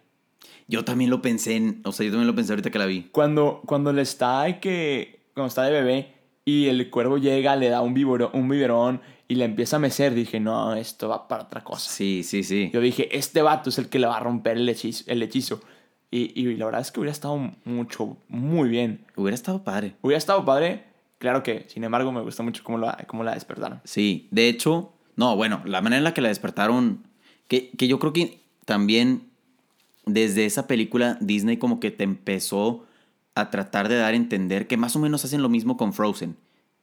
Yo 0.67 0.83
también 0.83 1.09
lo 1.09 1.21
pensé 1.21 1.55
en, 1.55 1.81
o 1.85 1.91
sea, 1.91 2.05
yo 2.05 2.11
también 2.11 2.27
lo 2.27 2.35
pensé 2.35 2.51
ahorita 2.53 2.71
que 2.71 2.79
la 2.79 2.85
vi. 2.85 3.03
Cuando, 3.11 3.61
cuando 3.65 3.93
le 3.93 4.01
está 4.01 4.59
que. 4.59 5.19
Cuando 5.33 5.47
está 5.49 5.63
de 5.63 5.71
bebé 5.71 6.13
y 6.45 6.67
el 6.67 6.89
cuervo 6.89 7.17
llega, 7.17 7.55
le 7.55 7.69
da 7.69 7.81
un, 7.81 7.93
vibero- 7.93 8.31
un 8.33 8.47
biberón 8.47 9.01
y 9.27 9.35
le 9.35 9.45
empieza 9.45 9.75
a 9.75 9.79
mecer, 9.79 10.13
dije, 10.13 10.39
no, 10.39 10.75
esto 10.75 11.09
va 11.09 11.27
para 11.27 11.43
otra 11.43 11.63
cosa. 11.63 11.89
Sí, 11.91 12.23
sí, 12.23 12.43
sí. 12.43 12.69
Yo 12.73 12.79
dije, 12.79 13.15
este 13.17 13.41
vato 13.41 13.69
es 13.69 13.77
el 13.77 13.89
que 13.89 13.99
le 13.99 14.07
va 14.07 14.17
a 14.17 14.19
romper 14.21 14.57
el 14.57 14.69
hechizo. 14.69 15.03
El 15.07 15.21
hechizo. 15.23 15.61
Y, 16.11 16.39
y 16.39 16.55
la 16.55 16.65
verdad 16.65 16.81
es 16.81 16.91
que 16.91 16.99
hubiera 17.01 17.11
estado 17.11 17.51
mucho, 17.65 18.17
muy 18.29 18.69
bien. 18.69 19.05
Hubiera 19.17 19.35
estado 19.35 19.63
padre. 19.63 19.95
Hubiera 20.01 20.17
estado 20.17 20.45
padre, 20.45 20.85
claro 21.17 21.43
que, 21.43 21.65
sin 21.67 21.83
embargo, 21.83 22.11
me 22.13 22.21
gustó 22.21 22.43
mucho 22.43 22.63
cómo 22.63 22.77
la, 22.77 22.95
cómo 23.07 23.23
la 23.23 23.33
despertaron. 23.33 23.81
Sí, 23.83 24.29
de 24.31 24.47
hecho, 24.47 24.93
no, 25.17 25.35
bueno, 25.35 25.61
la 25.65 25.81
manera 25.81 25.97
en 25.97 26.03
la 26.05 26.13
que 26.13 26.21
la 26.21 26.29
despertaron, 26.29 27.05
que, 27.49 27.71
que 27.71 27.87
yo 27.89 27.99
creo 27.99 28.13
que 28.13 28.39
también 28.63 29.23
desde 30.05 30.45
esa 30.45 30.67
película 30.67 31.17
Disney 31.21 31.57
como 31.57 31.79
que 31.79 31.91
te 31.91 32.03
empezó 32.03 32.85
a 33.33 33.49
tratar 33.49 33.89
de 33.89 33.97
dar 33.97 34.13
a 34.13 34.17
entender 34.17 34.67
que 34.67 34.77
más 34.77 34.95
o 34.95 34.99
menos 34.99 35.25
hacen 35.25 35.41
lo 35.41 35.49
mismo 35.49 35.77
con 35.77 35.93
Frozen, 35.93 36.37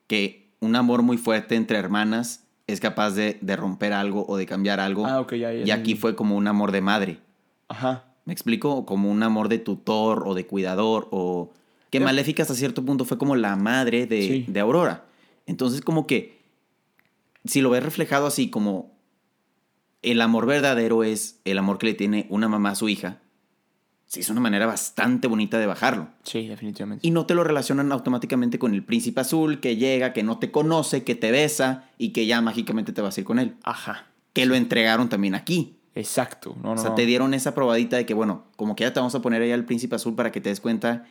que 0.06 0.50
un 0.60 0.76
amor 0.76 1.02
muy 1.02 1.16
fuerte 1.16 1.54
entre 1.56 1.78
hermanas 1.78 2.44
es 2.66 2.78
capaz 2.80 3.12
de, 3.12 3.38
de 3.40 3.56
romper 3.56 3.92
algo 3.92 4.24
o 4.28 4.36
de 4.36 4.46
cambiar 4.46 4.80
algo. 4.80 5.06
Ah, 5.06 5.20
ok, 5.20 5.32
ya, 5.34 5.52
ya. 5.52 5.64
y 5.64 5.70
aquí 5.70 5.94
fue 5.94 6.14
como 6.14 6.36
un 6.36 6.46
amor 6.46 6.72
de 6.72 6.80
madre. 6.80 7.18
Ajá. 7.68 8.04
¿Me 8.24 8.32
explico? 8.32 8.86
Como 8.86 9.10
un 9.10 9.22
amor 9.22 9.48
de 9.48 9.58
tutor 9.58 10.24
o 10.26 10.34
de 10.34 10.46
cuidador 10.46 11.08
o... 11.10 11.52
Que. 11.90 12.00
Maléfica 12.00 12.42
hasta 12.42 12.54
cierto 12.54 12.84
punto 12.84 13.04
fue 13.04 13.18
como 13.18 13.34
la 13.36 13.56
madre 13.56 14.06
de, 14.06 14.22
Sí. 14.22 14.44
de 14.48 14.60
Aurora. 14.60 15.04
Entonces 15.46 15.80
como 15.82 16.06
que 16.06 16.40
si 17.44 17.60
lo 17.60 17.68
ves 17.70 17.82
reflejado 17.82 18.26
así 18.26 18.48
como 18.48 18.91
el 20.02 20.20
amor 20.20 20.46
verdadero 20.46 21.04
es 21.04 21.40
el 21.44 21.58
amor 21.58 21.78
que 21.78 21.86
le 21.86 21.94
tiene 21.94 22.26
una 22.28 22.48
mamá 22.48 22.70
a 22.70 22.74
su 22.74 22.88
hija, 22.88 23.18
sí 24.06 24.20
es 24.20 24.28
una 24.30 24.40
manera 24.40 24.66
bastante 24.66 25.26
bonita 25.28 25.58
de 25.58 25.66
bajarlo. 25.66 26.08
Sí, 26.24 26.46
definitivamente. 26.48 27.06
Y 27.06 27.10
no 27.12 27.24
te 27.26 27.34
lo 27.34 27.44
relacionan 27.44 27.92
automáticamente 27.92 28.58
con 28.58 28.74
el 28.74 28.84
príncipe 28.84 29.20
azul 29.22 29.60
que 29.60 29.76
llega, 29.76 30.12
que 30.12 30.22
no 30.22 30.38
te 30.38 30.50
conoce, 30.50 31.02
que 31.04 31.14
te 31.14 31.30
besa 31.30 31.88
y 31.98 32.10
que 32.10 32.26
ya 32.26 32.40
mágicamente 32.42 32.92
te 32.92 33.00
vas 33.00 33.16
a 33.16 33.20
ir 33.20 33.24
con 33.26 33.38
él. 33.38 33.54
Ajá. 33.62 34.06
Que 34.34 34.44
lo 34.46 34.54
entregaron 34.54 35.08
también 35.08 35.34
aquí. 35.34 35.76
Exacto. 35.94 36.54
No, 36.62 36.70
no, 36.70 36.72
O 36.72 36.78
sea, 36.78 36.90
no. 36.90 36.94
te 36.96 37.06
dieron 37.06 37.32
esa 37.34 37.54
probadita 37.54 37.96
de 37.96 38.04
que, 38.06 38.14
bueno, 38.14 38.44
como 38.56 38.74
que 38.76 38.84
ya 38.84 38.92
te 38.92 39.00
vamos 39.00 39.14
a 39.14 39.22
poner 39.22 39.40
ahí 39.42 39.52
al 39.52 39.64
príncipe 39.64 39.94
azul 39.96 40.14
para 40.14 40.32
que 40.32 40.40
te 40.40 40.48
des 40.48 40.60
cuenta 40.60 41.06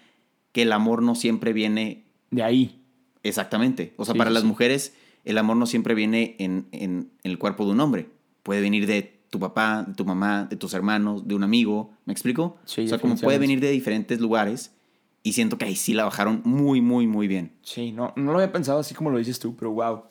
que 0.51 0.63
el 0.63 0.71
amor 0.71 1.01
no 1.01 1.15
siempre 1.15 1.53
viene 1.53 2.03
De 2.29 2.43
ahí. 2.43 2.81
exactamente. 3.23 3.93
O 3.97 4.05
sea, 4.05 4.13
Sí, 4.13 4.17
para 4.17 4.29
sí, 4.29 4.33
las 4.35 4.43
mujeres, 4.43 4.93
el 5.23 5.37
amor 5.37 5.57
no 5.57 5.65
siempre 5.65 5.93
viene 5.95 6.35
en, 6.39 6.65
en- 6.71 7.11
en 7.23 7.31
el 7.31 7.37
cuerpo 7.37 7.65
de 7.65 7.71
un 7.71 7.79
hombre. 7.79 8.09
Puede 8.43 8.61
venir 8.61 8.87
de 8.87 9.21
tu 9.29 9.39
papá, 9.39 9.83
de 9.87 9.93
tu 9.93 10.05
mamá, 10.05 10.45
de 10.49 10.55
tus 10.55 10.73
hermanos, 10.73 11.27
de 11.27 11.35
un 11.35 11.43
amigo. 11.43 11.91
¿Me 12.05 12.13
explico? 12.13 12.57
Sí, 12.65 12.85
o 12.85 12.87
sea, 12.87 12.99
como 12.99 13.15
puede 13.15 13.39
venir 13.39 13.59
de 13.59 13.71
diferentes 13.71 14.19
lugares. 14.19 14.75
Y 15.23 15.33
siento 15.33 15.57
que 15.57 15.65
ahí 15.65 15.75
sí 15.75 15.93
la 15.93 16.03
bajaron 16.03 16.41
muy, 16.43 16.81
muy, 16.81 17.05
muy 17.05 17.27
bien. 17.27 17.53
Sí, 17.61 17.91
no, 17.91 18.11
no 18.15 18.31
lo 18.31 18.39
había 18.39 18.51
pensado 18.51 18.79
así 18.79 18.95
como 18.95 19.11
lo 19.11 19.19
dices 19.19 19.39
tú, 19.39 19.55
pero 19.55 19.71
wow, 19.71 20.03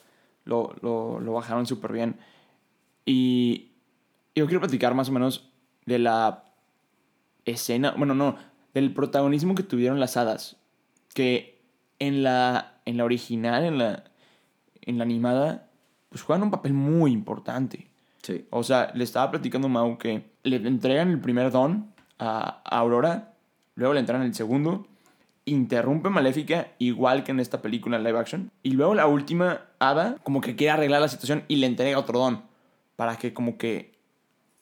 lo, 0.45 0.75
lo, 0.83 1.19
lo 1.19 1.33
bajaron 1.33 1.67
súper 1.67 1.93
bien. 1.93 2.17
Y 3.05 3.71
yo 4.37 4.47
quiero 4.47 4.61
platicar 4.61 4.95
más 4.95 5.09
o 5.09 5.13
menos 5.13 5.51
de 5.85 5.99
la 5.99 6.45
escena, 7.45 7.95
bueno, 7.97 8.15
no, 8.15 8.37
del 8.73 8.95
protagonismo 8.95 9.57
que 9.57 9.65
tuvieron 9.65 9.99
las 9.99 10.17
hadas. 10.17 10.57
Que 11.13 11.61
en 11.99 12.23
la, 12.23 12.81
en 12.85 12.97
la 12.97 13.05
original, 13.05 13.65
en 13.65 13.79
la, 13.79 14.05
en 14.83 14.99
la 14.99 15.05
animada, 15.05 15.69
pues 16.09 16.23
juegan 16.23 16.45
un 16.45 16.53
papel 16.53 16.73
muy 16.73 17.11
importante. 17.11 17.90
Sí. 18.23 18.47
O 18.51 18.63
sea, 18.63 18.93
le 18.95 19.05
estaba 19.05 19.31
platicando 19.31 19.69
a 19.69 19.71
Mau 19.71 19.99
que 19.99 20.25
le 20.43 20.57
entregan 20.57 21.11
el 21.11 21.21
primer 21.21 21.51
don 21.51 21.93
a, 22.19 22.61
Aurora, 22.65 23.33
luego 23.75 23.95
le 23.95 24.01
entregan 24.01 24.23
el 24.23 24.35
segundo, 24.35 24.87
interrumpe 25.47 26.11
Maléfica, 26.11 26.69
igual 26.79 27.25
que 27.25 27.33
en 27.33 27.41
esta 27.41 27.63
película 27.63 27.99
live 27.99 28.19
action, 28.19 28.51
y 28.63 28.73
luego 28.73 28.95
la 28.95 29.07
última 29.07 29.63
hada 29.79 30.17
como 30.23 30.41
que 30.41 30.55
quiere 30.55 30.73
arreglar 30.73 31.01
la 31.01 31.09
situación 31.09 31.45
y 31.49 31.57
le 31.57 31.67
entrega 31.67 31.99
otro 31.99 32.19
don, 32.19 32.43
para 32.97 33.17
que 33.17 33.33
como 33.33 33.57
que, 33.57 33.95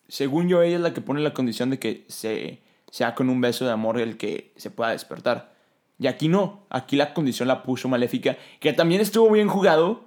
según 0.09 0.49
yo, 0.49 0.63
ella 0.63 0.77
es 0.77 0.83
la 0.83 0.95
que 0.95 1.01
pone 1.01 1.21
la 1.21 1.35
condición 1.35 1.71
de 1.71 1.79
que 1.79 2.05
se, 2.09 2.61
sea 2.91 3.15
con 3.15 3.29
un 3.29 3.41
beso 3.41 3.65
de 3.65 3.73
amor 3.73 4.01
el 4.01 4.17
que 4.17 4.53
se 4.57 4.71
pueda 4.71 4.91
despertar. 4.91 5.53
Y 5.99 6.07
aquí 6.07 6.29
no, 6.29 6.65
aquí 6.71 6.95
la 6.95 7.13
condición 7.13 7.49
la 7.49 7.65
puso 7.65 7.89
Maléfica, 7.89 8.37
que 8.61 8.73
también 8.73 9.01
estuvo 9.01 9.31
bien 9.33 9.49
jugado, 9.49 10.05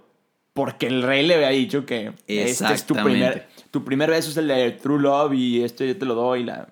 porque 0.53 0.87
el 0.87 1.01
rey 1.03 1.25
le 1.25 1.35
había 1.35 1.49
dicho 1.49 1.85
que 1.85 2.11
este 2.27 2.73
es 2.73 2.85
tu 2.85 2.93
primer, 2.95 3.47
tu 3.71 3.83
primer 3.83 4.09
beso 4.09 4.29
es 4.31 4.37
el 4.37 4.47
de 4.47 4.71
True 4.71 4.99
Love 5.01 5.33
y 5.33 5.63
este 5.63 5.87
yo 5.87 5.97
te 5.97 6.05
lo 6.05 6.15
doy. 6.15 6.43
La... 6.43 6.67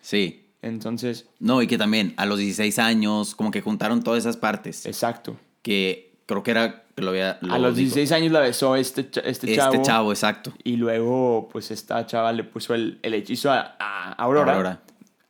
Sí. 0.00 0.44
Entonces, 0.60 1.28
No, 1.38 1.62
y 1.62 1.66
que 1.68 1.78
también 1.78 2.14
a 2.16 2.26
los 2.26 2.38
16 2.38 2.78
años, 2.80 3.34
como 3.36 3.50
que 3.52 3.60
juntaron 3.60 4.02
todas 4.02 4.18
esas 4.20 4.36
partes. 4.36 4.86
exacto. 4.86 5.36
Que 5.62 6.10
creo 6.26 6.42
que 6.42 6.50
era, 6.50 6.84
que 6.96 7.02
lo 7.02 7.10
había... 7.10 7.32
A 7.48 7.58
lo 7.58 7.68
los 7.68 7.76
dijo. 7.76 7.94
16 7.94 8.12
años 8.12 8.32
la 8.32 8.40
besó 8.40 8.74
este, 8.74 9.08
cha- 9.08 9.20
este 9.20 9.54
chavo. 9.54 9.72
Este 9.74 9.84
chavo, 9.86 10.12
exacto. 10.12 10.52
Y 10.64 10.76
luego, 10.76 11.48
pues 11.52 11.70
esta 11.70 12.04
chava 12.06 12.32
le 12.32 12.42
puso 12.44 12.74
el, 12.74 12.98
el 13.02 13.14
hechizo 13.14 13.52
a, 13.52 13.76
a 13.78 14.12
Aurora, 14.14 14.52
Aurora. 14.52 14.82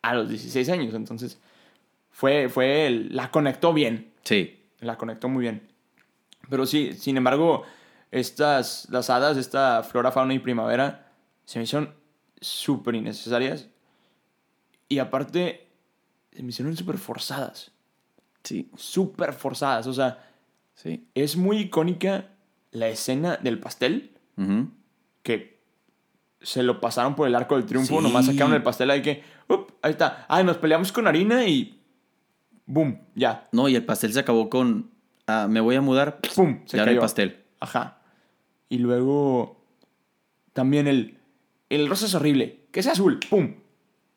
a 0.02 0.14
los 0.14 0.28
16 0.30 0.68
años. 0.70 0.94
Entonces, 0.94 1.38
fue, 2.10 2.48
fue 2.48 3.06
la 3.10 3.30
conectó 3.30 3.72
bien. 3.74 4.08
Sí. 4.24 4.56
La 4.80 4.96
conectó 4.96 5.28
muy 5.28 5.42
bien. 5.42 5.62
Pero 6.48 6.64
sí, 6.64 6.94
sin 6.94 7.16
embargo, 7.18 7.64
estas, 8.10 8.86
las 8.90 9.10
hadas, 9.10 9.36
esta 9.36 9.82
flora, 9.82 10.10
fauna 10.12 10.34
y 10.34 10.38
primavera, 10.38 11.12
se 11.44 11.58
me 11.58 11.64
hicieron 11.64 11.94
súper 12.40 12.94
innecesarias. 12.94 13.68
Y 14.88 14.98
aparte, 14.98 15.68
se 16.32 16.42
me 16.42 16.48
hicieron 16.50 16.76
súper 16.76 16.98
forzadas. 16.98 17.70
Sí. 18.44 18.70
Súper 18.76 19.32
forzadas. 19.32 19.86
O 19.86 19.92
sea, 19.92 20.24
Sí. 20.74 21.08
Es 21.14 21.36
muy 21.36 21.58
icónica 21.58 22.26
la 22.70 22.86
escena 22.86 23.36
del 23.36 23.58
pastel, 23.58 24.12
que 25.24 25.58
se 26.40 26.62
lo 26.62 26.80
pasaron 26.80 27.16
por 27.16 27.26
el 27.26 27.34
arco 27.34 27.56
del 27.56 27.66
triunfo, 27.66 27.96
Sí. 27.98 28.02
nomás 28.04 28.26
sacaron 28.26 28.54
el 28.54 28.62
pastel 28.62 28.88
ahí 28.92 29.02
que, 29.02 29.24
up, 29.48 29.74
ahí 29.82 29.90
está, 29.90 30.24
ay, 30.28 30.44
nos 30.44 30.56
peleamos 30.58 30.92
con 30.92 31.08
harina 31.08 31.44
y, 31.48 31.82
boom, 32.64 33.00
ya, 33.16 33.48
No, 33.50 33.68
y 33.68 33.74
el 33.74 33.84
pastel 33.84 34.12
se 34.12 34.20
acabó 34.20 34.48
con. 34.48 34.92
ah, 35.26 35.48
me 35.50 35.58
voy 35.60 35.74
a 35.74 35.80
mudar. 35.80 36.20
pum, 36.36 36.60
se 36.64 36.76
ya 36.76 36.84
no 36.84 36.90
hay 36.90 36.94
cayó. 36.94 37.00
pastel. 37.00 37.44
Ajá. 37.58 37.97
Y 38.68 38.78
luego, 38.78 39.60
también 40.52 40.86
el, 40.86 41.18
el 41.70 41.88
rosa 41.88 42.06
es 42.06 42.14
horrible, 42.14 42.60
que 42.70 42.82
sea 42.82 42.92
azul, 42.92 43.18
pum, 43.30 43.54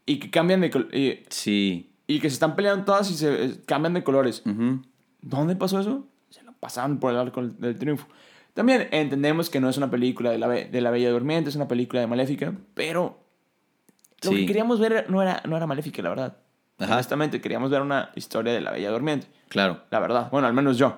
y 0.05 0.19
que 0.19 0.29
cambian 0.29 0.61
de 0.61 0.69
color, 0.69 0.89
Sí. 1.29 1.91
y 2.07 2.19
que 2.19 2.29
se 2.29 2.33
están 2.33 2.55
peleando 2.55 2.83
todas 2.85 3.09
y 3.11 3.15
se 3.15 3.45
eh, 3.45 3.55
cambian 3.65 3.93
de 3.93 4.03
colores. 4.03 4.43
¿Dónde 5.21 5.55
pasó 5.55 5.79
eso? 5.79 6.05
Se 6.29 6.43
lo 6.43 6.51
pasaron 6.53 6.99
por 6.99 7.11
el 7.11 7.17
arco 7.19 7.41
del 7.45 7.77
triunfo. 7.77 8.07
También 8.53 8.89
entendemos 8.91 9.49
que 9.49 9.61
no 9.61 9.69
es 9.69 9.77
una 9.77 9.89
película 9.89 10.31
de 10.31 10.37
la, 10.37 10.49
de 10.49 10.81
la 10.81 10.91
Bella 10.91 11.09
Durmiente, 11.11 11.49
es 11.49 11.55
una 11.55 11.67
película 11.69 12.01
de 12.01 12.07
Maléfica, 12.07 12.53
pero 12.73 13.19
lo 14.23 14.31
Sí. 14.31 14.37
que 14.41 14.45
queríamos 14.45 14.79
ver 14.79 15.09
no 15.09 15.21
era, 15.21 15.41
no 15.47 15.55
era 15.55 15.65
Maléfica, 15.67 16.01
la 16.01 16.09
verdad. 16.09 16.37
Ajá. 16.77 16.95
Honestamente, 16.95 17.39
queríamos 17.39 17.69
ver 17.71 17.81
una 17.81 18.11
historia 18.15 18.51
de 18.53 18.59
la 18.59 18.71
Bella 18.71 18.89
Durmiente, 18.91 19.27
Claro. 19.47 19.81
la 19.91 19.99
verdad. 19.99 20.29
Bueno, 20.31 20.47
al 20.47 20.53
menos 20.53 20.77
yo. 20.77 20.97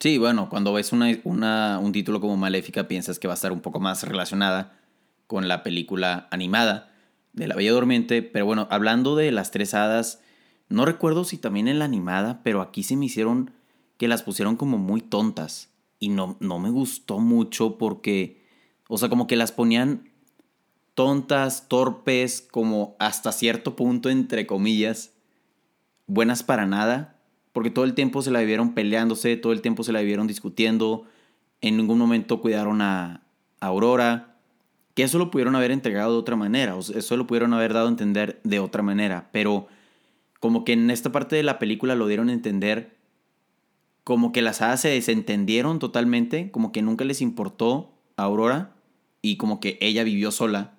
Sí, 0.00 0.16
bueno, 0.16 0.48
cuando 0.48 0.72
ves 0.72 0.92
una, 0.92 1.78
un 1.80 1.92
título 1.92 2.20
como 2.20 2.36
Maléfica 2.36 2.86
piensas 2.86 3.18
que 3.18 3.26
va 3.26 3.34
a 3.34 3.36
estar 3.36 3.50
un 3.50 3.60
poco 3.60 3.80
más 3.80 4.04
relacionada 4.04 4.78
con 5.26 5.48
la 5.48 5.64
película 5.64 6.28
animada 6.30 6.92
de 7.32 7.48
La 7.48 7.56
Bella 7.56 7.72
Durmiente, 7.72 8.22
pero 8.22 8.46
bueno, 8.46 8.68
hablando 8.70 9.16
de 9.16 9.32
las 9.32 9.50
tres 9.50 9.74
hadas, 9.74 10.20
no 10.68 10.84
recuerdo 10.84 11.24
si 11.24 11.36
también 11.36 11.66
en 11.66 11.80
la 11.80 11.84
animada, 11.84 12.42
pero 12.44 12.62
aquí 12.62 12.84
se 12.84 12.96
me 12.96 13.06
hicieron 13.06 13.50
que 13.96 14.06
las 14.06 14.22
pusieron 14.22 14.54
como 14.54 14.78
muy 14.78 15.00
tontas 15.00 15.70
y 15.98 16.10
no, 16.10 16.36
no 16.38 16.60
me 16.60 16.70
gustó 16.70 17.18
mucho 17.18 17.76
porque, 17.76 18.44
o 18.88 18.98
sea, 18.98 19.08
como 19.08 19.26
que 19.26 19.34
las 19.34 19.50
ponían 19.50 20.10
tontas, 20.94 21.66
torpes, 21.66 22.46
como 22.48 22.94
hasta 23.00 23.32
cierto 23.32 23.74
punto, 23.74 24.10
entre 24.10 24.46
comillas, 24.46 25.12
buenas 26.06 26.44
para 26.44 26.66
nada, 26.66 27.17
porque 27.52 27.70
todo 27.70 27.84
el 27.84 27.94
tiempo 27.94 28.22
se 28.22 28.30
la 28.30 28.40
vivieron 28.40 28.74
peleándose, 28.74 29.36
todo 29.36 29.52
el 29.52 29.62
tiempo 29.62 29.82
se 29.82 29.92
la 29.92 30.00
vivieron 30.00 30.26
discutiendo, 30.26 31.04
en 31.60 31.76
ningún 31.76 31.98
momento 31.98 32.40
cuidaron 32.40 32.82
a, 32.82 33.22
Aurora, 33.60 34.36
que 34.94 35.02
eso 35.02 35.18
lo 35.18 35.30
pudieron 35.30 35.56
haber 35.56 35.72
entregado 35.72 36.12
de 36.12 36.18
otra 36.18 36.36
manera, 36.36 36.76
o 36.76 36.80
eso 36.80 37.16
lo 37.16 37.26
pudieron 37.26 37.52
haber 37.54 37.72
dado 37.72 37.86
a 37.86 37.90
entender 37.90 38.40
de 38.44 38.60
otra 38.60 38.82
manera, 38.82 39.28
pero 39.32 39.66
como 40.40 40.64
que 40.64 40.72
en 40.72 40.90
esta 40.90 41.10
parte 41.10 41.34
de 41.34 41.42
la 41.42 41.58
película 41.58 41.96
lo 41.96 42.06
dieron 42.06 42.28
a 42.28 42.32
entender 42.32 42.96
como 44.04 44.32
que 44.32 44.42
las 44.42 44.62
hadas 44.62 44.80
se 44.80 44.88
desentendieron 44.88 45.80
totalmente, 45.80 46.50
como 46.50 46.72
que 46.72 46.82
nunca 46.82 47.04
les 47.04 47.20
importó 47.20 47.92
a 48.16 48.24
Aurora 48.24 48.74
y 49.20 49.36
como 49.36 49.60
que 49.60 49.76
ella 49.80 50.04
vivió 50.04 50.30
sola, 50.30 50.74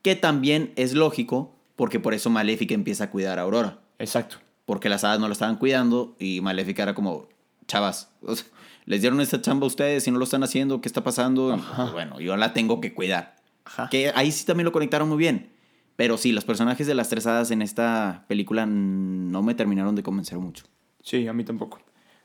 que 0.00 0.16
también 0.16 0.72
es 0.76 0.94
lógico 0.94 1.54
porque 1.76 2.00
por 2.00 2.14
eso 2.14 2.30
Maléfica 2.30 2.74
empieza 2.74 3.04
a 3.04 3.10
cuidar 3.10 3.38
a 3.38 3.42
Aurora 3.42 3.82
Exacto. 3.98 4.38
Porque 4.72 4.88
las 4.88 5.04
hadas 5.04 5.20
no 5.20 5.26
lo 5.26 5.34
estaban 5.34 5.56
cuidando 5.56 6.16
y 6.18 6.40
Maléfica 6.40 6.82
era 6.82 6.94
como, 6.94 7.28
chavas, 7.68 8.10
o 8.22 8.34
sea, 8.34 8.46
les 8.86 9.02
dieron 9.02 9.20
esta 9.20 9.38
chamba 9.42 9.64
a 9.64 9.66
ustedes 9.66 10.08
y 10.08 10.10
no 10.10 10.16
lo 10.16 10.24
están 10.24 10.42
haciendo, 10.42 10.80
¿qué 10.80 10.88
está 10.88 11.04
pasando? 11.04 11.60
Bueno, 11.92 12.18
yo 12.20 12.38
la 12.38 12.54
tengo 12.54 12.80
que 12.80 12.94
cuidar. 12.94 13.36
Ajá. 13.66 13.90
Que 13.90 14.12
ahí 14.14 14.32
sí 14.32 14.46
también 14.46 14.64
lo 14.64 14.72
conectaron 14.72 15.10
muy 15.10 15.18
bien. 15.18 15.52
Pero 15.94 16.16
sí, 16.16 16.32
los 16.32 16.46
personajes 16.46 16.86
de 16.86 16.94
las 16.94 17.10
tres 17.10 17.26
hadas 17.26 17.50
en 17.50 17.60
esta 17.60 18.24
película 18.28 18.64
no 18.64 19.42
me 19.42 19.54
terminaron 19.54 19.94
de 19.94 20.02
convencer 20.02 20.38
mucho. 20.38 20.64
Sí, 21.02 21.28
a 21.28 21.34
mí 21.34 21.44
tampoco. 21.44 21.78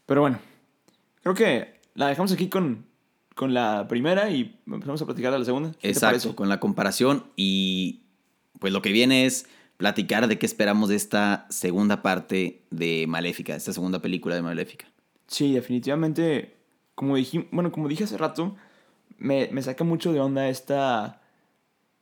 Pero 0.06 0.22
bueno, 0.22 0.40
creo 1.24 1.36
que 1.36 1.82
la 1.96 2.08
dejamos 2.08 2.32
aquí 2.32 2.48
con, 2.48 2.86
con 3.36 3.54
la 3.54 3.90
primera 3.90 4.30
y 4.32 4.58
empezamos 4.66 5.02
a 5.02 5.06
platicar 5.06 5.34
de 5.34 5.40
la 5.40 5.44
segunda. 5.44 5.72
¿Qué 5.74 5.80
te 5.80 5.90
Exacto, 5.90 6.34
con 6.34 6.48
la 6.48 6.62
comparación 6.62 7.26
y 7.36 8.04
pues 8.58 8.72
lo 8.72 8.82
que 8.82 8.94
viene 8.94 9.26
es 9.26 9.48
platicar 9.78 10.28
de 10.28 10.38
qué 10.38 10.46
esperamos 10.46 10.90
de 10.90 10.96
esta 10.96 11.46
segunda 11.50 12.02
parte 12.02 12.64
de 12.72 13.06
Maléfica, 13.08 13.56
esta 13.56 13.74
segunda 13.74 14.02
película 14.02 14.36
de 14.36 14.42
Maléfica. 14.42 14.88
Sí, 15.28 15.54
definitivamente, 15.54 16.56
como 16.96 17.16
dije, 17.16 17.48
bueno, 17.52 17.72
como 17.72 17.88
dije 17.88 18.06
hace 18.06 18.18
rato, 18.18 18.56
me, 19.18 19.50
me 19.52 19.62
saca 19.62 19.84
mucho 19.84 20.12
de 20.12 20.20
onda 20.20 20.50
esta, 20.50 21.22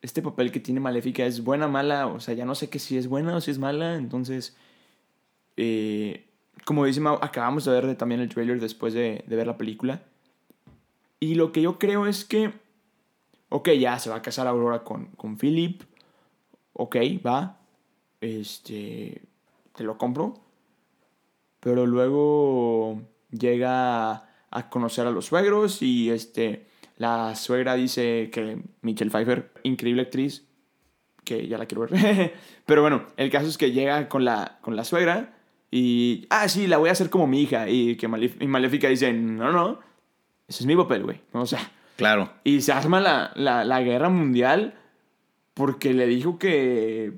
este 0.01 0.21
papel 0.21 0.51
que 0.51 0.59
tiene 0.59 0.79
Maléfica. 0.79 1.25
¿Es 1.25 1.43
buena, 1.43 1.67
mala? 1.67 2.07
O 2.07 2.19
sea, 2.19 2.33
ya 2.33 2.45
no 2.45 2.55
sé 2.55 2.69
que 2.69 2.79
si 2.79 2.97
es 2.97 3.07
buena 3.07 3.35
o 3.35 3.41
si 3.41 3.51
es 3.51 3.59
mala. 3.59 3.95
Entonces, 3.95 4.55
eh, 5.57 6.25
como 6.63 6.85
dice 6.85 7.01
Mau, 7.01 7.19
acabamos 7.21 7.65
de 7.65 7.71
ver 7.71 7.95
también 7.95 8.21
el 8.21 8.29
trailer 8.29 8.59
después 8.59 8.93
de, 8.93 9.23
de 9.27 9.35
ver 9.35 9.47
la 9.47 9.57
película. 9.57 10.03
Y 11.19 11.35
lo 11.35 11.51
que 11.51 11.61
yo 11.61 11.79
creo 11.79 12.07
es 12.07 12.25
que, 12.25 12.53
ok, 13.49 13.69
ya 13.71 13.99
se 13.99 14.09
va 14.09 14.17
a 14.17 14.21
casar 14.21 14.47
Aurora 14.47 14.83
con, 14.83 15.07
con 15.17 15.37
Philip. 15.37 15.81
Ok, 16.73 16.97
va. 17.25 17.59
Este, 18.25 19.21
te 19.75 19.83
lo 19.83 19.97
compro. 19.97 20.33
Pero 21.59 21.85
luego 21.85 23.01
llega 23.31 24.13
a 24.51 24.69
conocer 24.69 25.05
a 25.07 25.11
los 25.11 25.25
suegros 25.25 25.81
y 25.81 26.09
este, 26.09 26.65
la 26.97 27.35
suegra 27.35 27.75
dice 27.75 28.29
que 28.31 28.57
Michelle 28.81 29.11
Pfeiffer, 29.11 29.51
increíble 29.63 30.03
actriz, 30.03 30.45
que 31.23 31.47
ya 31.47 31.57
la 31.57 31.65
quiero 31.65 31.87
ver. 31.87 32.33
Pero 32.65 32.81
bueno, 32.81 33.05
el 33.17 33.29
caso 33.31 33.47
es 33.47 33.57
que 33.57 33.71
llega 33.71 34.07
con 34.09 34.25
la, 34.25 34.57
con 34.61 34.75
la 34.75 34.83
suegra 34.83 35.37
y, 35.71 36.25
ah, 36.29 36.47
sí, 36.47 36.67
la 36.67 36.77
voy 36.77 36.89
a 36.89 36.93
hacer 36.93 37.09
como 37.09 37.27
mi 37.27 37.41
hija. 37.41 37.67
Y 37.69 37.95
que 37.97 38.07
Malef- 38.07 38.37
y 38.41 38.47
Maléfica 38.47 38.87
dice, 38.89 39.11
no, 39.13 39.51
no, 39.51 39.79
ese 40.47 40.63
es 40.63 40.65
mi 40.65 40.75
papel, 40.75 41.03
güey. 41.03 41.21
O 41.33 41.45
sea, 41.45 41.71
Claro, 41.95 42.31
y 42.43 42.59
se 42.61 42.73
arma 42.73 42.99
la, 42.99 43.31
la, 43.35 43.63
la 43.63 43.81
guerra 43.81 44.09
mundial 44.09 44.75
porque 45.53 45.93
le 45.93 46.07
dijo 46.07 46.37
que 46.37 47.13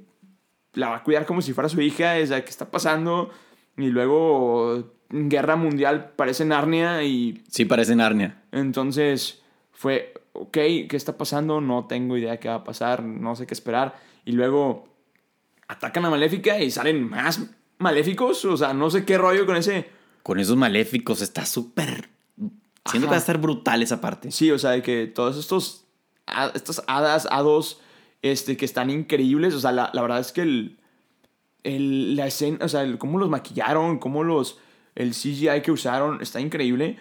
la 0.78 0.90
va 0.90 0.98
a 0.98 1.04
cuidar 1.04 1.26
como 1.26 1.42
si 1.42 1.54
fuera 1.54 1.70
su 1.70 1.82
hija, 1.82 2.16
o 2.22 2.26
sea, 2.26 2.44
¿qué 2.44 2.50
está 2.50 2.70
pasando? 2.70 3.32
Y 3.78 3.88
luego 3.88 4.94
guerra 5.10 5.56
mundial 5.56 6.12
parece 6.16 6.46
Narnia 6.46 7.04
y 7.04 7.42
sí 7.50 7.66
parece 7.66 7.96
Narnia. 7.96 8.42
entonces 8.52 9.42
fue, 9.72 10.13
ok, 10.34 10.52
¿qué 10.52 10.88
está 10.92 11.18
pasando? 11.18 11.62
No 11.62 11.86
tengo 11.86 12.18
idea 12.18 12.40
qué 12.40 12.50
va 12.50 12.56
a 12.56 12.63
pasar, 12.63 13.04
no 13.04 13.36
sé 13.36 13.46
qué 13.46 13.54
esperar. 13.54 13.96
Y 14.26 14.32
luego 14.32 14.88
atacan 15.68 16.06
a 16.06 16.10
Maléfica 16.10 16.60
y 16.60 16.72
salen 16.72 17.08
más 17.10 17.42
maléficos, 17.78 18.44
o 18.46 18.58
sea, 18.58 18.74
no 18.74 18.90
sé 18.90 19.06
qué 19.06 19.18
rollo 19.18 19.46
con 19.46 19.56
ese... 19.56 19.90
Con 20.24 20.40
esos 20.40 20.58
maléficos 20.58 21.22
está 21.22 21.46
súper... 21.46 22.10
Siento 22.90 23.08
que 23.08 23.12
va 23.12 23.16
a 23.16 23.20
estar 23.20 23.38
brutal 23.38 23.84
esa 23.84 24.00
parte. 24.00 24.32
Sí, 24.32 24.50
o 24.50 24.58
sea, 24.58 24.72
de 24.72 24.82
que 24.82 25.08
todos 25.08 25.38
estos, 25.38 25.86
estas 26.54 26.84
hadas, 26.88 27.28
hados, 27.30 27.82
este, 28.21 28.58
que 28.58 28.65
están 28.65 28.89
increíbles, 28.89 29.53
o 29.53 29.60
sea, 29.60 29.71
la, 29.71 29.89
la 29.93 30.01
verdad 30.01 30.19
es 30.19 30.32
que 30.32 30.41
el, 30.41 30.77
el, 31.63 32.15
la 32.15 32.27
escena, 32.27 32.60
o 32.62 32.69
sea, 32.69 32.86
cómo 32.97 33.17
los 33.17 33.30
maquillaron, 33.30 33.99
cómo 33.99 34.23
los, 34.23 34.60
el 34.95 35.12
CGI 35.12 35.62
que 35.63 35.71
usaron, 35.71 36.21
está 36.21 36.39
increíble. 36.39 36.97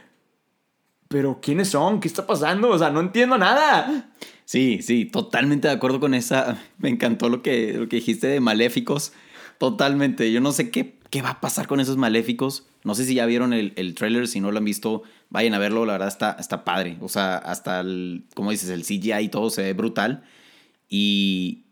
Pero, 1.09 1.40
¿quiénes 1.40 1.68
son? 1.68 2.00
¿Qué 2.00 2.09
está 2.09 2.26
pasando? 2.26 2.70
O 2.70 2.79
sea, 2.79 2.90
no 2.90 3.00
entiendo 3.00 3.38
nada. 3.38 4.11
Sí, 4.44 4.81
sí, 4.83 5.05
totalmente 5.05 5.68
de 5.68 5.74
acuerdo 5.74 6.00
con 6.00 6.14
esa. 6.14 6.61
Me 6.79 6.88
encantó 6.88 7.29
lo 7.29 7.42
que, 7.42 7.74
lo 7.74 7.88
que 7.88 7.96
dijiste 7.96 8.26
de 8.26 8.40
maléficos. 8.40 9.12
Totalmente. 9.59 10.31
Yo 10.33 10.40
no 10.40 10.52
sé 10.52 10.70
qué, 10.70 10.98
qué 11.11 11.22
va 11.22 11.31
a 11.31 11.40
pasar 11.40 11.68
con 11.68 11.81
esos 11.81 11.96
maléficos. 11.96 12.66
No 12.83 12.94
sé 12.94 13.05
si 13.05 13.14
ya 13.14 13.26
vieron 13.26 13.52
el, 13.52 13.72
el 13.76 13.94
trailer. 13.94 14.26
Si 14.26 14.40
no 14.40 14.50
lo 14.50 14.59
han 14.59 14.64
visto, 14.64 15.02
vayan 15.31 15.55
a 15.55 15.59
verlo. 15.59 15.87
La 15.87 15.92
verdad 15.92 16.09
está, 16.09 16.37
está 16.38 16.64
padre. 16.64 16.98
O 17.00 17.09
sea, 17.09 17.37
hasta 17.37 17.81
el, 17.81 18.26
como 18.35 18.50
dices, 18.50 18.68
el 18.68 18.83
CGI 18.83 19.24
y 19.24 19.29
todo 19.29 19.48
se 19.50 19.62
ve 19.62 19.72
brutal. 19.72 20.24
Y, 20.88 21.64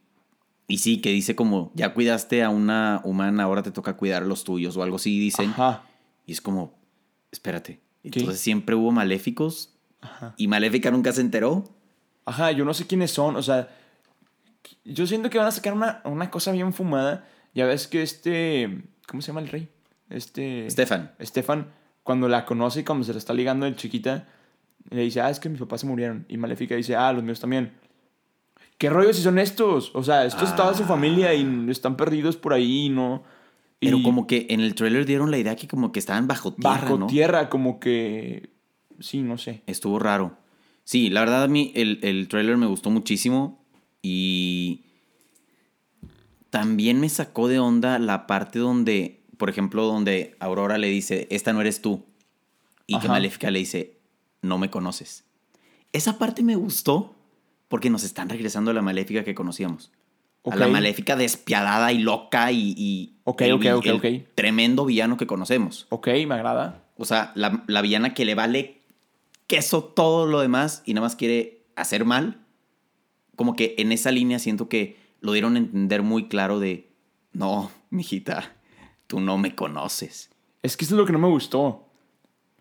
y 0.67 0.79
sí, 0.79 1.01
que 1.01 1.11
dice 1.11 1.37
como, 1.37 1.73
ya 1.75 1.95
cuidaste 1.95 2.43
a 2.43 2.51
una 2.51 3.01
humana, 3.05 3.45
ahora 3.45 3.63
te 3.63 3.71
toca 3.71 3.97
cuidar 3.97 4.23
a 4.23 4.27
los 4.27 4.45
tuyos 4.45 4.77
o 4.77 4.83
algo 4.83 4.97
así, 4.97 5.19
dicen. 5.19 5.51
Ajá. 5.51 5.85
Y 6.27 6.33
es 6.33 6.41
como, 6.41 6.75
espérate. 7.31 7.81
¿Qué? 8.03 8.21
Entonces 8.21 8.41
siempre 8.41 8.75
hubo 8.75 8.93
maléficos 8.93 9.75
Ajá. 10.01 10.35
y 10.37 10.49
Maléfica 10.49 10.91
nunca 10.91 11.13
se 11.13 11.23
enteró. 11.23 11.65
Ajá, 12.27 12.53
yo 12.53 12.65
no 12.65 12.75
sé 12.75 12.87
quiénes 12.87 13.11
son, 13.11 13.37
o 13.37 13.43
sea, 13.43 13.69
yo 14.85 15.07
siento 15.07 15.31
que 15.31 15.39
van 15.39 15.47
a 15.47 15.53
sacar 15.53 15.73
una, 15.73 16.01
una 16.05 16.31
cosa 16.31 16.53
bien 16.53 16.73
fumada. 16.73 17.27
Ya 17.55 17.67
ves 17.67 17.87
que 17.87 18.03
este, 18.03 18.83
¿cómo 19.07 19.23
se 19.23 19.29
llama 19.29 19.41
el 19.41 19.49
rey? 19.49 19.69
Este... 20.11 20.69
Stefan. 20.71 21.13
Stefan, 21.21 21.73
cuando 22.03 22.29
la 22.29 22.45
conoce 22.45 22.81
y 22.81 22.85
cuando 22.85 23.05
se 23.05 23.13
la 23.13 23.19
está 23.19 23.33
ligando 23.33 23.67
de 23.67 23.77
chiquita, 23.77 24.29
le 24.91 25.03
dice, 25.03 25.21
ah, 25.21 25.31
es 25.31 25.41
que 25.41 25.49
mis 25.49 25.61
papás 25.61 25.81
se 25.81 25.87
murieron. 25.87 26.27
Y 26.29 26.37
Maléfica 26.37 26.75
dice, 26.75 26.97
ah, 26.97 27.13
los 27.13 27.23
míos 27.23 27.41
también. 27.41 27.73
¿Qué 28.79 28.91
rollo 28.91 29.13
si 29.13 29.23
son 29.23 29.39
estos? 29.39 29.91
O 29.95 30.03
sea, 30.03 30.25
esto 30.25 30.45
es 30.45 30.55
toda 30.57 30.75
su 30.75 30.83
Ah. 30.83 30.87
familia 30.87 31.33
y 31.35 31.47
están 31.71 31.97
perdidos 31.97 32.37
por 32.37 32.53
ahí, 32.53 32.89
¿no? 32.89 33.23
Pero 33.81 34.03
como 34.03 34.27
que 34.27 34.47
en 34.49 34.61
el 34.61 34.75
trailer 34.75 35.05
dieron 35.05 35.31
la 35.31 35.37
idea 35.39 35.57
que 35.57 35.69
como 35.69 35.93
que 35.93 35.99
estaban 35.99 36.27
bajo 36.27 36.55
tierra, 36.55 36.81
bajo 36.81 36.99
¿no? 36.99 37.07
tierra, 37.07 37.51
como 37.51 37.79
que... 37.81 38.49
Sí, 38.99 39.21
no 39.21 39.37
sé. 39.37 39.63
Estuvo 39.67 39.99
raro. 39.99 40.39
Sí, 40.85 41.11
la 41.11 41.21
verdad 41.21 41.43
a 41.45 41.49
mí 41.49 41.71
el, 41.75 41.99
el 42.03 42.27
trailer 42.29 42.57
me 42.57 42.65
gustó 42.67 42.89
muchísimo 42.91 43.63
y 44.01 44.85
también 46.51 47.01
me 47.01 47.09
sacó 47.09 47.49
de 47.49 47.59
onda 47.59 47.99
la 47.99 48.27
parte 48.27 48.59
donde, 48.59 49.23
por 49.37 49.51
ejemplo, 49.51 49.85
donde 49.87 50.37
Aurora 50.41 50.79
le 50.79 50.89
dice, 50.89 51.27
esta 51.31 51.53
no 51.53 51.61
eres 51.61 51.83
tú. 51.83 52.05
y 52.87 52.99
que. 52.99 53.09
Maléfica 53.09 53.51
le 53.51 53.59
dice, 53.59 53.99
no 54.43 54.59
me 54.59 54.71
conoces. 54.71 55.25
Esa 55.93 56.19
parte 56.19 56.43
me 56.43 56.57
gustó 56.57 57.14
porque 57.75 57.91
nos 57.91 58.05
están 58.05 58.29
regresando 58.29 58.71
a 58.71 58.75
la 58.75 58.83
Maléfica 58.83 59.25
que 59.25 59.35
conocíamos. 59.35 59.91
A 60.45 60.55
la. 60.55 60.69
Maléfica 60.69 61.17
despiadada 61.17 61.91
y 61.91 61.99
loca 61.99 62.53
y, 62.53 62.73
y 62.77 63.17
Ok, 63.25 63.41
el 63.41 64.29
tremendo 64.37 64.85
villano 64.85 65.17
que 65.17 65.27
conocemos. 65.27 65.89
Ok, 65.89 66.07
me 66.29 66.35
agrada. 66.37 66.85
O 66.97 67.05
sea, 67.05 67.33
la, 67.35 67.65
la 67.67 67.83
villana 67.83 68.15
que 68.15 68.25
le 68.25 68.37
vale 68.37 68.83
queso 69.49 69.83
todo 69.83 70.25
lo 70.25 70.39
demás 70.39 70.85
y 70.87 70.95
nada 70.95 71.07
más 71.07 71.17
quiere 71.17 71.65
hacer 71.75 72.05
mal. 72.05 72.47
Como 73.35 73.57
que 73.57 73.75
en 73.79 73.91
esa 73.91 74.13
línea 74.13 74.39
siento 74.39 74.69
que 74.69 74.97
lo 75.21 75.33
dieron 75.33 75.57
a 75.57 75.59
entender 75.59 76.05
muy 76.05 76.29
claro 76.29 76.61
de, 76.61 76.93
no, 77.33 77.73
mijita, 77.91 78.55
tú 79.09 79.19
no 79.19 79.37
me 79.37 79.57
conoces. 79.57 80.31
Es 80.63 80.77
que 80.77 80.85
eso 80.85 80.95
es 80.95 80.99
lo 81.01 81.07
que 81.07 81.13
no 81.13 81.19
me 81.19 81.27
gustó. 81.27 81.89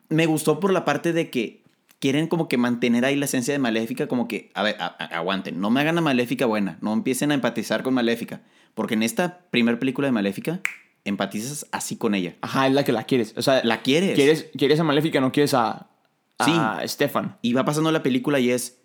Me 0.10 0.26
gustó 0.26 0.60
por 0.60 0.74
la 0.74 0.86
parte 0.86 1.14
de 1.14 1.30
que 1.30 1.63
quieren 2.04 2.28
como 2.28 2.50
que 2.50 2.58
mantener 2.58 3.06
ahí 3.06 3.16
la 3.16 3.24
esencia 3.24 3.54
de 3.54 3.60
Maléfica, 3.60 4.08
como 4.08 4.28
que, 4.28 4.52
a 4.56 4.62
ver, 4.64 4.76
a- 4.78 4.88
a- 5.00 5.06
aguanten, 5.18 5.62
no 5.62 5.70
me 5.70 5.80
hagan 5.80 5.98
a 5.98 6.02
Maléfica 6.02 6.46
buena, 6.46 6.78
no 6.82 6.92
empiecen 6.92 7.32
a 7.32 7.34
empatizar 7.34 7.82
con 7.82 7.94
Maléfica, 7.94 8.42
porque 8.74 8.96
en 8.96 9.04
esta 9.04 9.40
primera 9.52 9.80
película 9.80 10.10
de 10.10 10.12
Maléfica 10.12 10.60
empatizas 11.06 11.66
así 11.72 11.96
con 11.96 12.14
ella. 12.14 12.36
Ajá, 12.42 12.68
es 12.68 12.74
la 12.74 12.84
que 12.84 12.92
la 12.92 13.04
quieres. 13.04 13.34
O 13.38 13.42
sea, 13.42 13.64
La 13.64 13.82
quieres. 13.84 14.16
quieres, 14.16 14.50
quieres 14.58 14.80
a 14.82 14.84
Maléfica, 14.84 15.22
no 15.22 15.32
quieres 15.32 15.54
a, 15.54 15.90
a 16.40 16.82
Stefan. 16.88 17.38
Y 17.42 17.54
va 17.54 17.64
pasando 17.64 17.90
la 17.92 18.04
película 18.04 18.38
y 18.42 18.50
es 18.52 18.82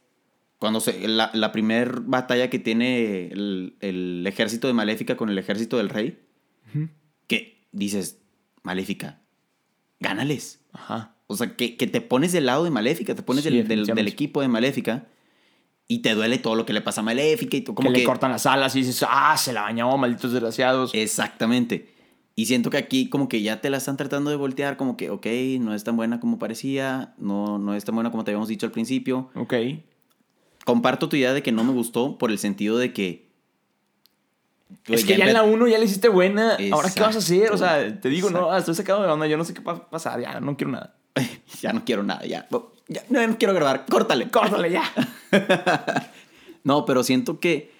cuando 0.58 0.78
se, 0.78 1.08
la, 1.08 1.30
la 1.34 1.50
primer 1.50 2.00
batalla 2.02 2.48
que 2.50 2.60
tiene 2.60 3.26
el, 3.32 3.76
el 3.80 4.24
ejército 4.28 4.68
de 4.68 4.74
Maléfica 4.74 5.16
con 5.16 5.28
el 5.28 5.38
ejército 5.38 5.76
del 5.78 5.88
rey, 5.88 6.20
que 7.26 7.66
dices, 7.72 8.20
Maléfica, 8.62 9.20
gánales. 10.00 10.60
Ajá. 10.72 11.16
O 11.28 11.36
sea, 11.36 11.54
que, 11.56 11.76
que 11.76 11.86
te 11.86 12.00
pones 12.00 12.32
del 12.32 12.46
lado 12.46 12.64
de 12.64 12.70
Maléfica, 12.70 13.14
te 13.14 13.22
pones 13.22 13.44
Sí, 13.44 13.50
del, 13.62 13.86
del- 13.86 14.08
equipo 14.08 14.40
de 14.40 14.48
Maléfica 14.48 15.06
y 15.86 16.00
te 16.00 16.14
duele 16.14 16.38
todo 16.38 16.54
lo 16.56 16.66
que 16.66 16.72
le 16.72 16.80
pasa 16.80 17.02
a 17.02 17.04
Maléfica 17.04 17.56
y 17.56 17.60
tú 17.60 17.74
como 17.74 17.90
que, 17.90 17.94
que... 17.94 18.00
le 18.00 18.04
cortan 18.06 18.32
las 18.32 18.46
alas 18.46 18.74
y 18.76 18.80
dices, 18.80 19.04
ah, 19.08 19.36
se 19.36 19.52
la 19.52 19.62
bañó, 19.62 19.96
malditos 19.96 20.32
desgraciados. 20.32 20.90
Exactamente. 20.94 21.94
Y 22.34 22.46
siento 22.46 22.70
que 22.70 22.76
aquí 22.78 23.08
como 23.08 23.28
que 23.28 23.42
ya 23.42 23.60
te 23.60 23.68
la 23.70 23.76
están 23.78 23.96
tratando 23.96 24.30
de 24.30 24.36
voltear, 24.36 24.76
como 24.76 24.96
que, 24.96 25.10
ok, 25.10 25.26
no 25.60 25.74
es 25.74 25.84
tan 25.84 25.96
buena 25.96 26.18
como 26.20 26.38
parecía, 26.38 27.14
no, 27.18 27.58
no 27.58 27.74
es 27.74 27.84
tan 27.84 27.94
buena 27.94 28.10
como 28.10 28.24
te 28.24 28.30
habíamos 28.30 28.48
dicho 28.48 28.64
al 28.66 28.72
principio. 28.72 29.30
Ok. 29.34 29.54
comparto 30.64 31.08
tu 31.08 31.16
idea 31.16 31.32
de 31.32 31.42
que 31.42 31.50
no 31.52 31.64
me 31.64 31.72
gustó 31.72 32.16
por 32.18 32.30
el 32.30 32.38
sentido 32.38 32.78
de 32.78 32.92
que. 32.92 33.28
Es 34.86 35.04
que 35.04 35.16
ya 35.16 35.26
en 35.26 35.32
la 35.32 35.42
1 35.42 35.66
ya 35.68 35.78
le 35.78 35.84
hiciste 35.86 36.08
buena. 36.08 36.56
Ahora, 36.72 36.90
¿qué 36.94 37.00
vas 37.00 37.16
a 37.16 37.18
hacer? 37.18 37.50
O 37.52 37.56
sea, 37.58 38.00
te 38.00 38.08
digo, 38.08 38.30
no, 38.30 38.54
estoy 38.56 38.74
sacado 38.74 39.02
de 39.02 39.08
onda. 39.08 39.26
Yo 39.26 39.36
no 39.36 39.44
sé 39.44 39.54
qué 39.54 39.60
va 39.60 39.72
a 39.72 39.90
pasar. 39.90 40.20
Ya, 40.20 40.40
no 40.40 40.56
quiero 40.56 40.70
nada. 40.72 40.94
ya 41.60 41.72
no 41.72 41.84
quiero 41.84 42.02
nada, 42.02 42.24
ya. 42.26 42.46
ya 42.88 43.02
no, 43.10 43.26
no 43.26 43.38
quiero 43.38 43.54
grabar, 43.54 43.86
córtale. 43.86 44.28
Córtale 44.30 44.70
ya. 44.70 44.82
No, 46.64 46.84
pero 46.84 47.02
siento 47.02 47.40
que. 47.40 47.72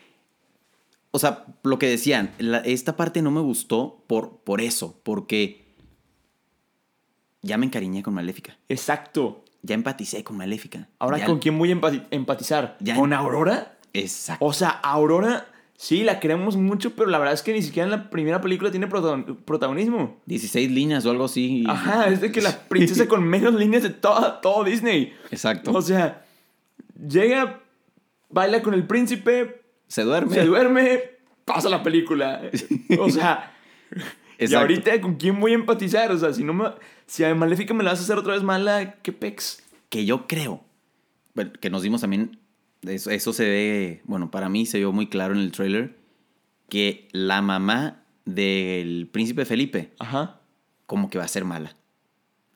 O 1.11 1.18
sea, 1.18 1.44
lo 1.62 1.79
que 1.79 1.88
decían, 1.88 2.31
la- 2.38 2.59
esta 2.61 2.96
parte 2.96 3.20
no 3.22 3.31
me 3.31 3.40
gustó 3.40 4.03
por, 4.07 4.38
por 4.44 4.61
eso, 4.62 4.98
porque. 5.03 5.66
Ya 7.42 7.59
me 7.59 7.66
encariñé 7.66 8.03
con 8.03 8.14
Maléfica. 8.14 8.57
Exacto. 8.68 9.44
Ya 9.62 9.74
empaticé 9.74 10.24
con 10.24 10.37
Maléfica. 10.37 10.88
Ahora, 10.98 11.18
Ya- 11.18 11.27
¿con 11.27 11.38
quién 11.38 11.59
voy 11.59 11.70
a 11.70 11.74
empati- 11.74 12.07
empatizar? 12.11 12.77
Ya- 12.81 12.94
¿Con 12.96 13.12
Aurora? 13.12 13.79
Exacto. 13.92 14.44
O 14.44 14.53
sea, 14.53 14.70
Aurora, 14.70 15.46
sí, 15.81 16.03
la 16.03 16.19
queremos 16.19 16.57
mucho, 16.57 16.95
pero 16.97 17.09
la 17.09 17.19
verdad 17.19 17.35
es 17.35 17.43
que 17.43 17.53
ni 17.53 17.62
siquiera 17.62 17.85
en 17.87 17.93
la 17.93 18.11
primera 18.11 18.41
película 18.41 18.71
tiene 18.73 18.88
protagon- 18.88 19.37
protagonismo. 19.45 20.21
16 20.27 20.71
líneas 20.73 21.07
o 21.07 21.11
algo 21.12 21.25
así. 21.27 21.64
Ajá, 21.69 22.09
es 22.09 22.21
de 22.21 22.33
que 22.33 22.43
la 22.43 22.59
princesa 22.69 23.07
con 23.07 23.23
menos 23.25 23.55
líneas 23.55 23.85
de 23.85 23.91
todo, 23.91 24.35
todo 24.43 24.64
Disney. 24.64 25.14
Exacto. 25.31 25.71
O 25.73 25.81
sea, 25.81 26.25
llega, 27.09 27.61
baila 28.29 28.61
con 28.62 28.75
el 28.75 28.87
príncipe, 28.87 29.62
se 29.87 30.03
duerme. 30.03 30.35
se 30.35 30.45
duerme, 30.45 31.01
pasa 31.45 31.69
la 31.69 31.83
película. 31.83 32.43
O 32.99 33.09
sea, 33.11 33.55
y 34.38 34.53
ahorita 34.55 35.01
con 35.01 35.14
quién 35.14 35.38
voy 35.41 35.53
a 35.53 35.55
empatizar? 35.55 36.11
O 36.12 36.19
sea, 36.19 36.33
si 36.35 36.45
no 36.45 36.53
me, 36.55 36.64
si 37.07 37.25
a 37.25 37.35
Maléfica 37.35 37.73
me 37.73 37.85
la 37.85 37.91
vas 37.91 38.01
a 38.01 38.03
hacer 38.03 38.19
otra 38.19 38.35
vez 38.35 38.43
mala, 38.43 38.95
qué 39.03 39.12
pex. 39.12 39.62
que 39.88 40.05
yo 40.05 40.27
creo, 40.27 40.62
que 41.61 41.71
nos 41.71 41.83
dimos 41.83 42.01
también, 42.03 42.38
eso, 42.83 43.11
eso 43.11 43.33
se 43.33 43.45
ve, 43.45 44.03
bueno, 44.05 44.31
para 44.31 44.49
mí 44.49 44.67
se 44.67 44.79
vio 44.79 44.93
muy 44.93 45.09
claro 45.09 45.35
en 45.35 45.41
el 45.41 45.53
trailer, 45.53 45.97
que 46.69 47.09
la 47.12 47.43
mamá 47.43 48.05
del 48.25 49.09
príncipe 49.11 49.45
Felipe 49.45 49.93
Ajá. 49.99 50.41
como 50.87 51.09
que 51.11 51.19
va 51.19 51.25
a 51.25 51.29
ser 51.29 51.45
mala. 51.45 51.75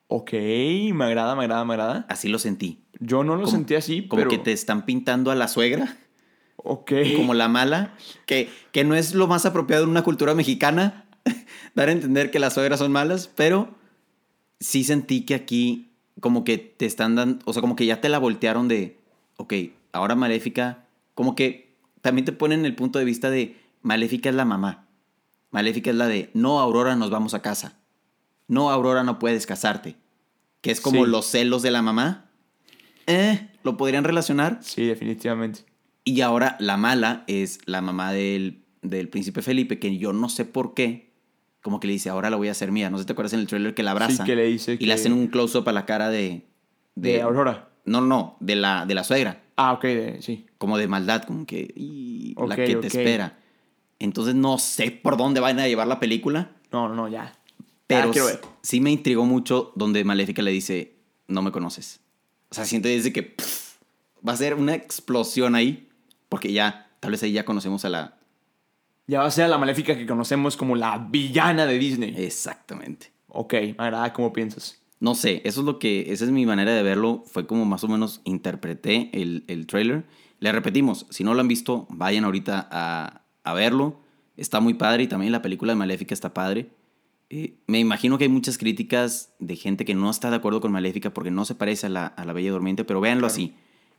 Ok, 0.08 0.32
me 0.32 1.04
agrada, 1.04 1.34
me 1.34 1.42
agrada, 1.44 1.64
me 1.64 1.72
agrada. 1.74 2.06
Así 2.10 2.28
lo 2.28 2.38
sentí. 2.38 2.80
Yo 3.00 3.24
no 3.24 3.34
lo 3.36 3.44
Como- 3.44 3.56
sentí 3.56 3.74
así, 3.74 4.06
Como 4.06 4.20
pero... 4.20 4.30
que 4.30 4.38
te 4.38 4.52
están 4.52 4.84
pintando 4.84 5.30
a 5.30 5.34
la 5.34 5.48
suegra 5.48 5.96
Ok. 6.56 6.92
como 7.16 7.32
la 7.34 7.48
mala, 7.48 7.94
que, 8.26 8.48
que 8.72 8.84
no 8.84 8.94
es 8.94 9.14
lo 9.14 9.26
más 9.26 9.46
apropiado 9.46 9.84
en 9.84 9.90
una 9.90 10.02
cultura 10.04 10.34
mexicana, 10.34 11.06
dar 11.74 11.88
a 11.88 11.92
entender 11.92 12.30
que 12.30 12.38
las 12.38 12.52
suegras 12.54 12.78
son 12.78 12.92
malas, 12.92 13.28
pero 13.34 13.74
sí 14.60 14.84
sentí 14.84 15.22
que 15.24 15.34
aquí 15.34 15.88
como 16.20 16.44
que 16.44 16.58
te 16.58 16.84
están 16.86 17.16
dando, 17.16 17.38
o 17.46 17.52
sea, 17.54 17.62
como 17.62 17.74
que 17.74 17.86
ya 17.86 18.00
te 18.02 18.08
la 18.10 18.18
voltearon 18.18 18.68
de, 18.68 18.98
ok, 19.38 19.54
ahora 19.92 20.14
Maléfica, 20.14 20.86
como 21.14 21.34
que 21.34 21.76
también 22.00 22.24
te 22.24 22.32
ponen 22.32 22.64
el 22.64 22.74
punto 22.74 22.98
de 22.98 23.04
vista 23.04 23.30
de 23.30 23.56
Maléfica 23.82 24.28
es 24.28 24.34
la 24.34 24.44
mamá, 24.44 24.86
Maléfica 25.50 25.90
es 25.90 25.96
la 25.96 26.06
de, 26.08 26.30
no, 26.34 26.60
Aurora, 26.60 26.96
nos 26.96 27.10
vamos 27.10 27.34
a 27.34 27.42
casa, 27.42 27.78
no, 28.48 28.70
Aurora, 28.70 29.02
no 29.04 29.18
puedes 29.18 29.46
casarte, 29.46 29.96
que 30.60 30.70
es 30.70 30.80
como 30.80 31.04
Sí. 31.04 31.10
los 31.10 31.26
celos 31.26 31.62
de 31.62 31.70
la 31.70 31.82
mamá, 31.82 32.30
eh, 33.06 33.48
lo 33.64 33.76
podrían 33.76 34.04
relacionar. 34.04 34.58
Sí, 34.62 34.86
definitivamente. 34.86 35.64
Y 36.04 36.20
ahora 36.20 36.56
la 36.60 36.76
mala 36.76 37.24
es 37.26 37.58
la 37.66 37.80
mamá 37.80 38.12
del, 38.12 38.64
del 38.82 39.08
príncipe 39.08 39.42
Felipe, 39.42 39.78
que 39.78 39.96
yo 39.98 40.12
no 40.12 40.28
sé 40.28 40.44
por 40.44 40.74
qué, 40.74 41.12
como 41.62 41.78
que 41.80 41.86
le 41.86 41.92
dice, 41.94 42.08
ahora 42.10 42.28
la 42.30 42.36
voy 42.36 42.48
a 42.48 42.52
hacer 42.52 42.72
mía. 42.72 42.90
No 42.90 42.96
sé 42.98 43.02
si 43.02 43.06
te 43.06 43.12
acuerdas 43.12 43.32
en 43.34 43.40
el 43.40 43.46
trailer 43.46 43.74
que 43.74 43.82
la 43.84 43.92
abraza. 43.92 44.24
Sí, 44.24 44.24
que 44.24 44.34
le 44.36 44.44
dice 44.46 44.74
Y 44.74 44.78
que- 44.78 44.86
le 44.86 44.92
hacen 44.94 45.12
un 45.12 45.28
close-up 45.28 45.68
a 45.68 45.72
la 45.72 45.86
cara 45.86 46.08
de... 46.10 46.46
De, 46.96 47.22
Aurora. 47.22 47.70
No, 47.84 48.00
no, 48.00 48.36
de 48.40 48.56
la, 48.56 48.84
de 48.86 48.94
la 48.94 49.04
suegra. 49.04 49.42
Ah, 49.68 49.72
ok, 49.74 49.82
de- 49.84 50.22
sí. 50.22 50.46
Como 50.58 50.78
de 50.78 50.88
maldad, 50.88 51.22
como 51.24 51.46
que... 51.46 51.72
"Y, 51.76 52.34
la 52.36 52.44
Ok, 52.44 52.54
que 52.54 52.76
te 52.76 52.86
espera. 52.86 53.38
Entonces 53.98 54.34
no 54.34 54.58
sé 54.58 54.90
por 54.90 55.16
dónde 55.16 55.40
van 55.40 55.58
a 55.60 55.68
llevar 55.68 55.86
la 55.86 56.00
película, 56.00 56.50
No, 56.72 56.88
no, 56.88 56.94
no, 56.94 57.08
ya. 57.08 57.32
pero 57.86 58.10
ver. 58.12 58.40
sí 58.62 58.80
me 58.80 58.90
intrigó 58.90 59.24
mucho 59.26 59.72
donde 59.76 60.02
Maléfica 60.04 60.42
le 60.42 60.50
dice, 60.50 60.96
no 61.28 61.42
me 61.42 61.52
conoces. 61.52 62.00
O 62.50 62.54
sea, 62.54 62.64
siento 62.64 62.88
desde 62.88 63.12
que 63.12 63.22
pff, 63.22 63.76
va 64.26 64.32
a 64.32 64.36
ser 64.36 64.54
una 64.54 64.74
explosión 64.74 65.54
ahí, 65.54 65.88
porque 66.28 66.52
ya, 66.52 66.90
tal 67.00 67.12
vez 67.12 67.22
ahí 67.22 67.32
ya 67.32 67.44
conocemos 67.44 67.84
a 67.84 67.90
la, 67.90 68.18
Ya 69.06 69.20
va 69.20 69.26
a 69.26 69.30
ser 69.30 69.48
la 69.48 69.58
maléfica 69.58 69.96
que 69.96 70.06
conocemos 70.06 70.56
como 70.56 70.74
la 70.76 70.98
villana 70.98 71.64
de 71.66 71.78
Disney. 71.78 72.14
Exactamente. 72.16 73.12
Ok, 73.28 73.52
me 73.54 73.74
agrada 73.78 74.12
cómo 74.12 74.32
piensas. 74.32 74.80
No 75.02 75.16
sé, 75.16 75.42
eso 75.44 75.60
es 75.60 75.66
lo 75.66 75.80
que, 75.80 76.12
esa 76.12 76.24
es 76.24 76.30
mi 76.30 76.46
manera 76.46 76.72
de 76.72 76.82
verlo, 76.84 77.24
fue 77.26 77.44
como 77.44 77.64
más 77.64 77.82
o 77.82 77.88
menos 77.88 78.20
interpreté 78.22 79.10
el, 79.12 79.42
el 79.48 79.66
trailer. 79.66 80.04
Le 80.38 80.52
repetimos, 80.52 81.06
si 81.10 81.24
no 81.24 81.34
lo 81.34 81.40
han 81.40 81.48
visto, 81.48 81.88
vayan 81.90 82.22
ahorita 82.24 82.68
a, 82.70 83.22
a 83.42 83.52
verlo. 83.52 83.98
Está 84.36 84.60
muy 84.60 84.74
padre 84.74 85.02
y 85.02 85.08
también 85.08 85.32
la 85.32 85.42
película 85.42 85.72
de 85.72 85.76
Maléfica 85.76 86.14
está 86.14 86.32
padre. 86.32 86.70
Eh, 87.30 87.54
me 87.66 87.80
imagino 87.80 88.16
que 88.16 88.24
hay 88.24 88.30
muchas 88.30 88.58
críticas 88.58 89.32
de 89.40 89.56
gente 89.56 89.84
que 89.84 89.94
no 89.96 90.08
está 90.08 90.30
de 90.30 90.36
acuerdo 90.36 90.60
con 90.60 90.70
Maléfica 90.70 91.12
porque 91.12 91.32
no 91.32 91.44
se 91.46 91.56
parece 91.56 91.86
a 91.86 91.90
la, 91.90 92.06
a 92.06 92.24
la 92.24 92.32
Bella 92.32 92.52
Durmiente, 92.52 92.84
pero 92.84 93.00
véanlo 93.00 93.22
Claro. 93.26 93.32
así. 93.32 93.54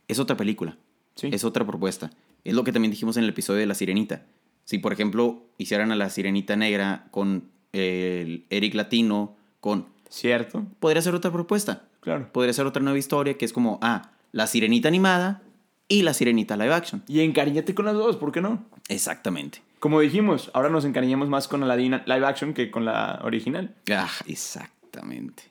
Es 0.08 0.18
otra 0.18 0.38
película. 0.38 0.78
Sí. 1.16 1.28
Es 1.32 1.44
otra 1.44 1.66
propuesta. 1.66 2.12
Es 2.44 2.54
lo 2.54 2.64
que 2.64 2.72
también 2.72 2.92
dijimos 2.92 3.18
en 3.18 3.24
el 3.24 3.30
episodio 3.30 3.60
de 3.60 3.66
La 3.66 3.74
Sirenita. 3.74 4.24
Si, 4.64 4.78
por 4.78 4.94
ejemplo, 4.94 5.44
hicieran 5.58 5.92
a 5.92 5.96
La 5.96 6.08
Sirenita 6.08 6.56
Negra 6.56 7.08
con 7.10 7.50
el 7.72 8.46
Eric 8.48 8.72
Latino, 8.74 9.36
con... 9.60 9.92
¿Cierto? 10.08 10.64
Podría 10.80 11.02
ser 11.02 11.14
otra 11.14 11.32
propuesta. 11.32 11.84
Claro. 12.00 12.30
Podría 12.32 12.52
ser 12.52 12.66
otra 12.66 12.82
nueva 12.82 12.98
historia 12.98 13.36
que 13.38 13.44
es 13.44 13.52
como, 13.52 13.78
ah, 13.82 14.10
La 14.32 14.46
Sirenita 14.46 14.88
animada 14.88 15.42
y 15.88 16.02
La 16.02 16.14
Sirenita 16.14 16.56
live 16.56 16.74
action. 16.74 17.02
Y 17.08 17.20
encariñate 17.20 17.74
con 17.74 17.84
las 17.84 17.94
dos, 17.94 18.16
¿por 18.16 18.32
qué 18.32 18.40
no? 18.40 18.64
Exactamente. 18.88 19.62
Como 19.80 20.00
dijimos, 20.00 20.50
ahora 20.54 20.70
nos 20.70 20.84
encariñamos 20.84 21.28
más 21.28 21.48
con 21.48 21.66
la 21.66 21.76
live 21.76 22.26
action 22.26 22.54
que 22.54 22.70
con 22.70 22.84
la 22.84 23.20
original. 23.22 23.74
Ah, 23.90 24.10
exactamente. 24.26 25.44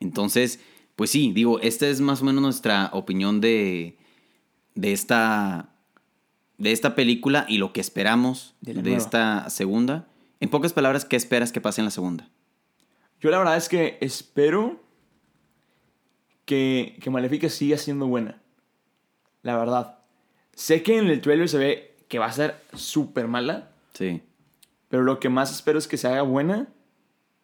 Entonces, 0.00 0.60
pues 0.96 1.10
sí, 1.10 1.32
digo, 1.32 1.60
esta 1.60 1.86
es 1.86 2.00
más 2.00 2.22
o 2.22 2.24
menos 2.24 2.42
nuestra 2.42 2.90
opinión 2.92 3.40
de, 3.40 3.96
de 4.74 4.92
esta 4.92 5.70
de 6.58 6.72
esta 6.72 6.94
película 6.94 7.44
y 7.48 7.58
lo 7.58 7.72
que 7.72 7.80
esperamos 7.80 8.54
De 8.60 8.74
de, 8.74 8.94
esta 8.94 9.50
segunda. 9.50 10.08
En 10.40 10.48
pocas 10.48 10.72
palabras, 10.72 11.04
¿qué 11.04 11.16
esperas 11.16 11.52
que 11.52 11.60
pase 11.60 11.80
en 11.80 11.86
la 11.86 11.90
segunda? 11.90 12.28
Yo 13.20 13.30
la 13.30 13.38
verdad 13.38 13.56
es 13.56 13.68
que 13.68 13.98
espero 14.00 14.80
que, 16.44 16.98
que 17.00 17.10
Maléfica 17.10 17.48
siga 17.48 17.76
siendo 17.78 18.06
buena. 18.06 18.40
La 19.42 19.56
verdad. 19.56 19.98
Sé 20.54 20.82
que 20.82 20.98
en 20.98 21.08
el 21.08 21.20
trailer 21.20 21.48
se 21.48 21.58
ve 21.58 21.96
que 22.08 22.18
va 22.18 22.26
a 22.26 22.32
ser 22.32 22.56
súper 22.74 23.28
mala, 23.28 23.70
Sí. 23.94 24.22
pero 24.88 25.02
lo 25.02 25.18
que 25.20 25.28
más 25.28 25.50
espero 25.52 25.78
es 25.78 25.88
que 25.88 25.96
se 25.96 26.06
haga 26.08 26.22
buena 26.22 26.68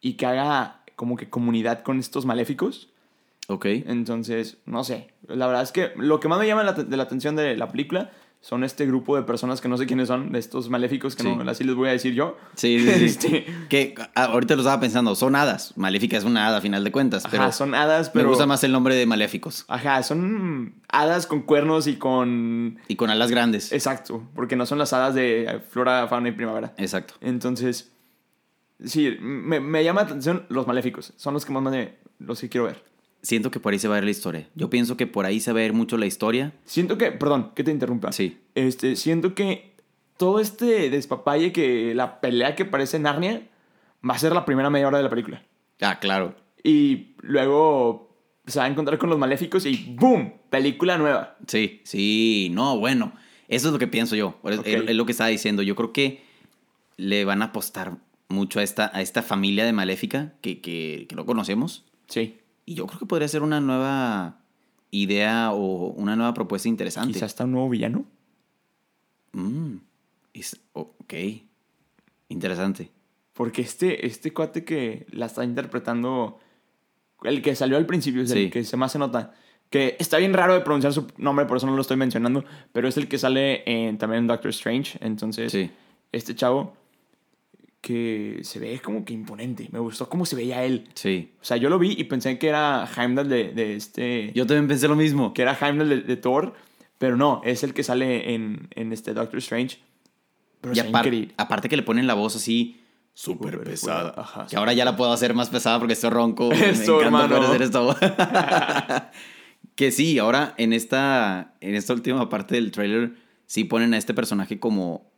y 0.01 0.13
que 0.13 0.25
haga 0.25 0.83
como 0.95 1.15
que 1.17 1.29
comunidad 1.29 1.83
con 1.83 1.99
estos 1.99 2.25
maléficos. 2.25 2.89
Ok. 3.49 3.65
Entonces, 3.65 4.57
no 4.65 4.83
sé. 4.83 5.09
La 5.27 5.47
verdad 5.47 5.63
es 5.63 5.71
que 5.71 5.91
lo 5.97 6.19
que 6.19 6.27
más 6.27 6.39
me 6.39 6.47
llama 6.47 6.63
la, 6.63 6.73
de 6.73 6.97
la 6.97 7.03
atención 7.03 7.35
de 7.35 7.57
la 7.57 7.69
película 7.71 8.11
son 8.43 8.65
este 8.65 8.85
grupo 8.85 9.15
de 9.15 9.23
personas 9.23 9.61
que 9.61 9.69
no 9.69 9.77
sé 9.77 9.85
quiénes 9.85 10.09
son, 10.09 10.33
de 10.33 10.37
estos 10.39 10.69
maléficos 10.69 11.15
que 11.15 11.23
Sí. 11.23 11.33
no 11.33 11.49
así 11.49 11.63
les 11.63 11.75
voy 11.75 11.87
a 11.87 11.93
decir 11.93 12.13
yo. 12.13 12.35
Sí, 12.55 12.77
sí, 12.85 12.91
sí. 12.99 13.05
Este, 13.05 13.45
Que 13.69 13.95
ah, 14.15 14.25
ahorita 14.25 14.55
lo 14.55 14.63
estaba 14.63 14.81
pensando, 14.81 15.15
son 15.15 15.37
hadas. 15.37 15.71
Maléfica 15.77 16.17
es 16.17 16.25
una 16.25 16.45
hada 16.45 16.57
a 16.57 16.61
final 16.61 16.83
de 16.83 16.91
cuentas, 16.91 17.23
pero 17.31 17.43
ajá, 17.43 17.51
son 17.53 17.73
hadas, 17.73 18.07
me 18.07 18.19
pero. 18.19 18.27
gusta 18.27 18.45
más 18.45 18.61
el 18.65 18.73
nombre 18.73 18.95
de 18.95 19.05
maléficos. 19.05 19.63
Ajá, 19.69 20.03
son 20.03 20.75
hadas 20.89 21.25
con 21.25 21.43
cuernos 21.43 21.87
y 21.87 21.95
con. 21.95 22.79
Y 22.89 22.97
con 22.97 23.09
alas 23.09 23.31
grandes. 23.31 23.71
Exacto, 23.71 24.27
porque 24.35 24.57
no 24.57 24.65
son 24.65 24.77
las 24.77 24.91
hadas 24.91 25.15
de 25.15 25.61
flora, 25.69 26.05
fauna 26.09 26.27
y 26.27 26.33
primavera. 26.33 26.73
Exacto. 26.77 27.13
Entonces, 27.21 27.93
sí, 28.83 29.15
me, 29.21 29.61
me 29.61 29.85
llama 29.85 30.01
la 30.01 30.07
atención 30.07 30.45
los 30.49 30.67
maléficos. 30.67 31.13
Son 31.15 31.33
los 31.33 31.45
que 31.45 31.53
más 31.53 31.63
me, 31.63 31.93
los 32.19 32.41
que 32.41 32.49
quiero 32.49 32.65
ver. 32.65 32.83
Siento 33.23 33.51
que 33.51 33.61
por 33.61 33.71
ahí 33.71 33.79
se 33.79 33.87
va 33.87 33.95
a 33.95 33.97
ver 33.97 34.03
la 34.03 34.11
historia. 34.11 34.49
Yo 34.53 34.69
pienso 34.69 34.97
que 34.97 35.07
por 35.07 35.25
ahí 35.25 35.39
se 35.39 35.51
va 35.53 35.59
a 35.59 35.63
ver 35.63 35.73
mucho 35.73 35.97
la 35.97 36.05
historia. 36.05 36.51
Siento 36.65 36.97
que, 36.97 37.11
perdón, 37.11 37.51
que 37.55 37.63
te 37.63 37.71
interrumpa. 37.71 38.11
Sí. 38.11 38.37
Este, 38.53 38.97
siento 38.97 39.33
que 39.33 39.73
todo 40.17 40.41
este 40.41 40.89
despapalle 40.89 41.53
que 41.53 41.95
la 41.95 42.19
pelea 42.19 42.55
que 42.55 42.65
parece 42.65 42.99
Narnia 42.99 43.47
va 44.07 44.13
a 44.13 44.19
ser 44.19 44.33
la 44.33 44.43
primera 44.43 44.69
media 44.69 44.87
hora 44.87 44.97
de 44.97 45.05
la 45.05 45.09
película. 45.09 45.41
Ah, 45.79 45.99
claro. 45.99 46.35
Y 46.63 47.15
luego 47.21 48.13
se 48.45 48.59
va 48.59 48.65
a 48.65 48.67
encontrar 48.67 48.97
con 48.97 49.09
los 49.09 49.17
maléficos 49.17 49.65
y 49.65 49.95
¡boom! 49.97 50.33
Película 50.49 50.97
nueva. 50.97 51.37
Sí, 51.47 51.79
sí, 51.85 52.49
no, 52.51 52.77
bueno. 52.77 53.13
Eso 53.47 53.67
es 53.67 53.73
lo 53.73 53.79
que 53.79 53.87
pienso 53.87 54.17
yo. 54.17 54.37
Es, 54.43 54.59
es 54.65 54.95
lo 54.95 55.05
que 55.05 55.13
estaba 55.13 55.29
diciendo. 55.29 55.61
Yo 55.61 55.75
creo 55.75 55.93
que 55.93 56.23
le 56.97 57.23
van 57.23 57.41
a 57.41 57.45
apostar 57.45 57.97
mucho 58.27 58.59
a 58.59 58.63
esta, 58.63 58.91
a 58.93 59.01
esta 59.01 59.21
familia 59.21 59.65
de 59.65 59.71
Maléfica 59.71 60.33
que, 60.41 60.59
que, 60.59 61.05
que 61.07 61.15
no 61.15 61.25
conocemos. 61.25 61.85
Sí. 62.07 62.37
Y 62.65 62.75
yo 62.75 62.87
creo 62.87 62.99
que 62.99 63.05
podría 63.05 63.27
ser 63.27 63.41
una 63.43 63.59
nueva 63.59 64.39
idea 64.91 65.51
o 65.53 65.87
una 65.89 66.15
nueva 66.15 66.33
propuesta 66.33 66.67
interesante. 66.69 67.13
Quizás 67.13 67.31
está 67.31 67.45
un 67.45 67.51
nuevo 67.53 67.69
villano. 67.69 68.05
Mm, 69.33 69.77
es- 70.33 70.59
ok. 70.73 71.13
Interesante. 72.29 72.91
Porque 73.33 73.61
este, 73.63 74.05
este 74.05 74.31
cuate 74.33 74.63
que 74.63 75.05
la 75.11 75.25
está 75.25 75.43
interpretando, 75.43 76.39
el 77.23 77.41
que 77.41 77.55
salió 77.55 77.77
al 77.77 77.85
principio, 77.85 78.21
es 78.21 78.29
Sí. 78.29 78.43
el 78.45 78.51
que 78.51 78.63
se 78.63 78.77
más 78.77 78.91
se 78.91 78.99
nota. 78.99 79.33
Que 79.69 79.95
está 79.99 80.17
bien 80.19 80.33
raro 80.33 80.53
de 80.53 80.61
pronunciar 80.61 80.93
su 80.93 81.07
nombre, 81.17 81.45
por 81.47 81.57
eso 81.57 81.65
no 81.65 81.75
lo 81.75 81.81
estoy 81.81 81.97
mencionando. 81.97 82.45
Pero 82.71 82.87
es 82.87 82.95
el 82.97 83.07
que 83.07 83.17
sale 83.17 83.63
en, 83.65 83.97
también 83.97 84.19
en 84.23 84.27
Doctor 84.27 84.49
Strange. 84.51 84.99
Entonces, 85.01 85.51
Sí. 85.51 85.71
este 86.11 86.35
chavo 86.35 86.75
que 87.83 88.39
se 88.43 88.59
ve 88.59 88.79
como 88.79 89.03
que 89.03 89.11
imponente. 89.13 89.67
Me 89.73 89.79
gustó 89.79 90.07
cómo 90.07 90.25
se 90.25 90.37
veía 90.37 90.63
él. 90.63 90.87
Sí. 90.93 91.33
O 91.41 91.43
sea, 91.43 91.57
yo 91.57 91.67
lo 91.69 91.77
vi 91.77 91.93
y 91.97 92.05
pensé 92.05 92.39
que 92.39 92.47
era 92.47 92.87
Heimdall 92.97 93.27
de, 93.27 93.51
de 93.51 93.75
este... 93.75 94.31
Yo 94.33 94.47
también 94.47 94.69
pensé 94.69 94.87
lo 94.87 94.95
mismo. 94.95 95.33
que 95.33 95.41
era 95.41 95.57
Heimdall 95.59 95.89
de, 95.89 96.01
de 96.01 96.15
Thor. 96.15 96.53
Pero 96.97 97.17
no, 97.17 97.41
es 97.43 97.61
el 97.63 97.73
que 97.73 97.83
sale 97.83 98.33
en, 98.33 98.69
en 98.75 98.93
este 98.93 99.13
Doctor 99.13 99.39
Strange. 99.39 99.79
Pero 100.61 100.71
Y 100.73 100.77
se 100.77 100.83
ve 100.83 100.89
apar- 100.91 101.05
increíble. 101.07 101.33
aparte 101.35 101.67
que 101.67 101.75
le 101.75 101.83
ponen 101.83 102.07
la 102.07 102.13
voz 102.13 102.37
así 102.37 102.79
súper 103.13 103.59
pesada. 103.63 104.13
ajá, 104.15 104.47
que 104.49 104.55
ahora 104.55 104.71
ya 104.71 104.85
la 104.85 104.95
puedo 104.95 105.11
hacer 105.11 105.33
más 105.33 105.49
pesada 105.49 105.77
porque 105.77 105.91
estoy 105.93 106.09
ronco. 106.11 106.49
Me 106.51 106.69
Eso, 106.69 107.01
encanta 107.03 107.27
poder 107.27 107.43
hacer 107.43 107.61
esto. 107.63 107.95
que 109.75 109.91
sí, 109.91 110.17
ahora 110.19 110.53
en 110.57 110.71
esta, 110.73 111.55
en 111.59 111.75
esta 111.75 111.93
última 111.93 112.29
parte 112.29 112.55
del 112.55 112.71
trailer 112.71 113.13
sí 113.45 113.65
ponen 113.65 113.93
a 113.93 113.97
este 113.97 114.13
personaje 114.13 114.59
como, 114.59 115.11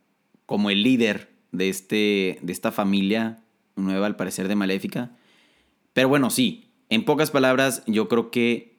como 0.46 0.70
el 0.70 0.82
líder 0.82 1.35
de, 1.52 1.68
este, 1.68 2.38
de 2.42 2.52
esta 2.52 2.72
familia 2.72 3.42
nueva, 3.76 4.06
al 4.06 4.16
parecer, 4.16 4.48
de 4.48 4.54
Maléfica. 4.54 5.10
Pero 5.92 6.08
bueno, 6.08 6.30
sí, 6.30 6.70
en 6.88 7.04
pocas 7.04 7.30
palabras, 7.30 7.82
yo 7.86 8.08
creo 8.08 8.30
que 8.30 8.76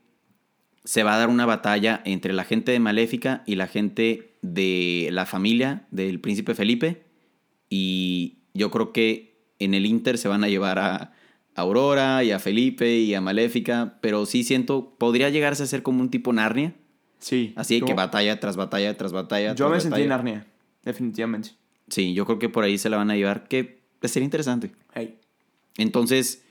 se 0.84 1.03
va 1.03 1.15
a 1.15 1.17
dar 1.17 1.30
una 1.30 1.45
batalla 1.45 2.01
entre 2.06 2.32
la 2.32 2.45
gente 2.45 2.71
de 2.71 2.80
Maléfica 2.80 3.43
y 3.45 3.56
la 3.56 3.67
gente 3.67 4.38
de 4.41 5.10
la 5.12 5.25
familia 5.25 5.86
del 5.91 6.21
príncipe 6.21 6.56
Felipe. 6.56 7.03
Y 7.69 8.38
yo 8.53 8.71
creo 8.71 8.93
que 8.93 9.51
en 9.60 9.73
el 9.73 9.86
Inter 9.86 10.17
se 10.17 10.30
van 10.30 10.43
a 10.43 10.47
llevar 10.47 10.80
a 10.80 11.13
Aurora 11.56 12.23
y 12.23 12.32
a 12.32 12.39
Felipe 12.39 12.99
y 12.99 13.13
a 13.15 13.21
Maléfica. 13.21 13.97
Pero 13.99 14.25
sí 14.25 14.43
siento, 14.43 14.95
podría 14.97 15.30
llegarse 15.30 15.63
a 15.63 15.65
ser 15.65 15.84
como 15.84 16.01
un 16.01 16.10
tipo 16.10 16.32
Narnia. 16.32 16.73
Sí. 17.19 17.53
Así 17.58 17.82
que 17.82 17.93
batalla 17.93 18.39
tras 18.39 18.56
batalla 18.56 18.95
tras 18.95 19.12
batalla. 19.12 19.56
Yo 19.56 19.67
tras 19.67 19.71
me 19.71 19.82
sentí 19.82 20.03
en. 20.03 20.10
Narnia, 20.10 20.47
definitivamente. 20.84 21.51
Sí, 21.89 22.13
yo 22.13 22.26
creo 22.26 22.39
que 22.39 22.50
por 22.50 22.63
ahí 22.63 22.78
se 22.78 22.89
la 22.89 22.97
van 22.97 23.12
a 23.12 23.15
llevar, 23.15 23.47
que 23.47 23.80
sería 24.04 24.26
interesante. 24.26 24.71
Hey. 24.93 25.19
Entonces, 25.78 26.43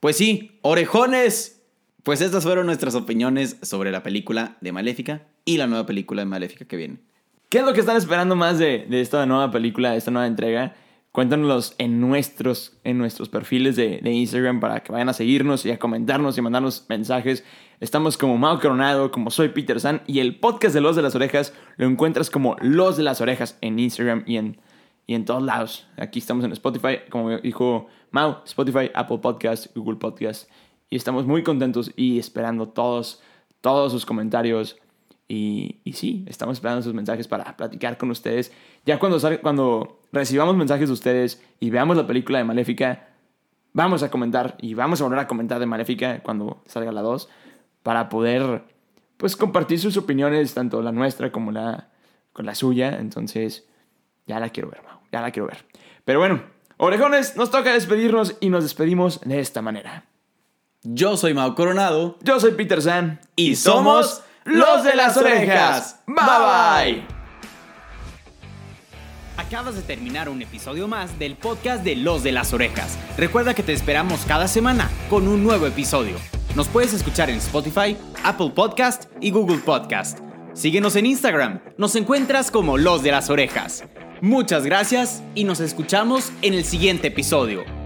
pues 0.00 0.16
sí, 0.16 0.58
orejones. 0.62 1.62
Pues 2.02 2.20
estas 2.20 2.44
fueron 2.44 2.66
nuestras 2.66 2.94
opiniones 2.94 3.56
sobre 3.62 3.90
la 3.90 4.02
película 4.02 4.58
de 4.60 4.72
Maléfica 4.72 5.22
y 5.46 5.56
la 5.56 5.66
nueva 5.66 5.86
película 5.86 6.20
de 6.20 6.26
Maléfica 6.26 6.66
que 6.66 6.76
viene. 6.76 6.98
¿Qué 7.48 7.60
es 7.60 7.64
lo 7.64 7.72
que 7.72 7.80
están 7.80 7.96
esperando 7.96 8.36
más 8.36 8.58
de, 8.58 8.84
de 8.90 9.00
esta 9.00 9.24
nueva 9.24 9.50
película, 9.50 9.92
de 9.92 9.96
esta 9.96 10.10
nueva 10.10 10.26
entrega? 10.26 10.74
Cuéntanos 11.12 11.74
en 11.78 12.00
nuestros, 12.00 12.76
en 12.84 12.98
nuestros 12.98 13.30
perfiles 13.30 13.76
de, 13.76 14.00
de 14.02 14.10
Instagram 14.10 14.60
para 14.60 14.80
que 14.80 14.92
vayan 14.92 15.08
a 15.08 15.14
seguirnos 15.14 15.64
y 15.64 15.70
a 15.70 15.78
comentarnos 15.78 16.36
y 16.36 16.42
mandarnos 16.42 16.84
mensajes. 16.90 17.42
Estamos 17.80 18.18
como 18.18 18.36
Mau 18.36 18.60
Coronado, 18.60 19.10
como 19.10 19.30
soy 19.30 19.48
Peter 19.48 19.80
San 19.80 20.02
y 20.06 20.18
el 20.18 20.38
podcast 20.38 20.74
de 20.74 20.82
Los 20.82 20.96
de 20.96 21.02
las 21.02 21.14
Orejas 21.14 21.54
lo 21.78 21.86
encuentras 21.86 22.28
como 22.28 22.56
Los 22.60 22.98
de 22.98 23.04
las 23.04 23.22
Orejas 23.22 23.56
en 23.62 23.78
Instagram 23.78 24.24
y 24.26 24.36
en, 24.36 24.58
y 25.06 25.14
en 25.14 25.24
todos 25.24 25.42
lados. 25.42 25.86
Aquí 25.96 26.18
estamos 26.18 26.44
en 26.44 26.52
Spotify, 26.52 26.98
como 27.10 27.38
dijo 27.38 27.86
Mau, 28.10 28.38
Spotify, 28.44 28.90
Apple 28.94 29.18
Podcast, 29.18 29.74
Google 29.76 29.96
Podcast. 29.96 30.48
Y 30.90 30.96
estamos 30.96 31.26
muy 31.26 31.42
contentos 31.42 31.90
y 31.96 32.18
esperando 32.18 32.68
todos, 32.68 33.22
todos 33.60 33.92
sus 33.92 34.06
comentarios. 34.06 34.78
Y, 35.28 35.80
y 35.84 35.94
sí, 35.94 36.24
estamos 36.28 36.58
esperando 36.58 36.82
sus 36.82 36.94
mensajes 36.94 37.28
para 37.28 37.56
platicar 37.56 37.98
con 37.98 38.10
ustedes. 38.10 38.52
Ya 38.84 38.98
cuando, 38.98 39.18
cuando 39.42 40.00
recibamos 40.12 40.56
mensajes 40.56 40.88
de 40.88 40.92
ustedes 40.92 41.42
y 41.60 41.70
veamos 41.70 41.96
la 41.96 42.06
película 42.06 42.38
de 42.38 42.44
Maléfica, 42.44 43.08
vamos 43.72 44.02
a 44.02 44.10
comentar 44.10 44.56
y 44.60 44.74
vamos 44.74 45.00
a 45.00 45.04
volver 45.04 45.18
a 45.20 45.26
comentar 45.26 45.58
de 45.58 45.66
Maléfica 45.66 46.22
cuando 46.22 46.62
salga 46.66 46.92
la 46.92 47.02
2 47.02 47.28
para 47.82 48.08
poder 48.08 48.64
pues 49.16 49.36
compartir 49.36 49.78
sus 49.78 49.96
opiniones, 49.96 50.54
tanto 50.54 50.82
la 50.82 50.92
nuestra 50.92 51.30
como 51.32 51.52
la, 51.52 51.88
con 52.32 52.46
la 52.46 52.54
suya. 52.54 52.98
Entonces, 52.98 53.66
ya 54.26 54.40
la 54.40 54.48
quiero 54.50 54.70
ver, 54.70 54.82
Mau, 54.82 55.00
ya 55.12 55.20
la 55.20 55.30
quiero 55.30 55.46
ver. 55.46 55.64
Pero 56.04 56.18
bueno, 56.18 56.42
orejones, 56.76 57.36
nos 57.36 57.50
toca 57.50 57.72
despedirnos 57.72 58.36
y 58.40 58.50
nos 58.50 58.64
despedimos 58.64 59.20
de 59.20 59.40
esta 59.40 59.62
manera. 59.62 60.04
Yo 60.82 61.16
soy 61.16 61.32
Mau 61.32 61.54
Coronado. 61.54 62.18
Yo 62.22 62.38
soy 62.38 62.52
Peter 62.52 62.82
San 62.82 63.18
Y 63.36 63.56
somos 63.56 64.22
los 64.44 64.84
de 64.84 64.94
las 64.94 65.16
orejas. 65.16 66.00
Bye 66.06 66.16
bye. 66.16 67.06
Acabas 69.36 69.74
de 69.74 69.82
terminar 69.82 70.28
un 70.28 70.42
episodio 70.42 70.86
más 70.86 71.18
del 71.18 71.36
podcast 71.36 71.82
de 71.82 71.96
Los 71.96 72.22
de 72.22 72.32
las 72.32 72.52
Orejas. 72.52 72.98
Recuerda 73.16 73.54
que 73.54 73.62
te 73.62 73.72
esperamos 73.72 74.24
cada 74.26 74.46
semana 74.46 74.88
con 75.10 75.26
un 75.26 75.42
nuevo 75.42 75.66
episodio. 75.66 76.16
Nos 76.54 76.68
puedes 76.68 76.92
escuchar 76.92 77.30
en 77.30 77.38
Spotify, 77.38 77.96
Apple 78.22 78.52
Podcast 78.54 79.10
y 79.20 79.32
Google 79.32 79.58
Podcast. 79.58 80.20
Síguenos 80.52 80.94
en 80.94 81.06
Instagram, 81.06 81.60
nos 81.78 81.96
encuentras 81.96 82.52
como 82.52 82.78
Los 82.78 83.02
de 83.02 83.10
las 83.10 83.28
Orejas. 83.28 83.84
Muchas 84.24 84.64
gracias 84.64 85.22
y 85.34 85.44
nos 85.44 85.60
escuchamos 85.60 86.32
en 86.40 86.54
el 86.54 86.64
siguiente 86.64 87.08
episodio. 87.08 87.83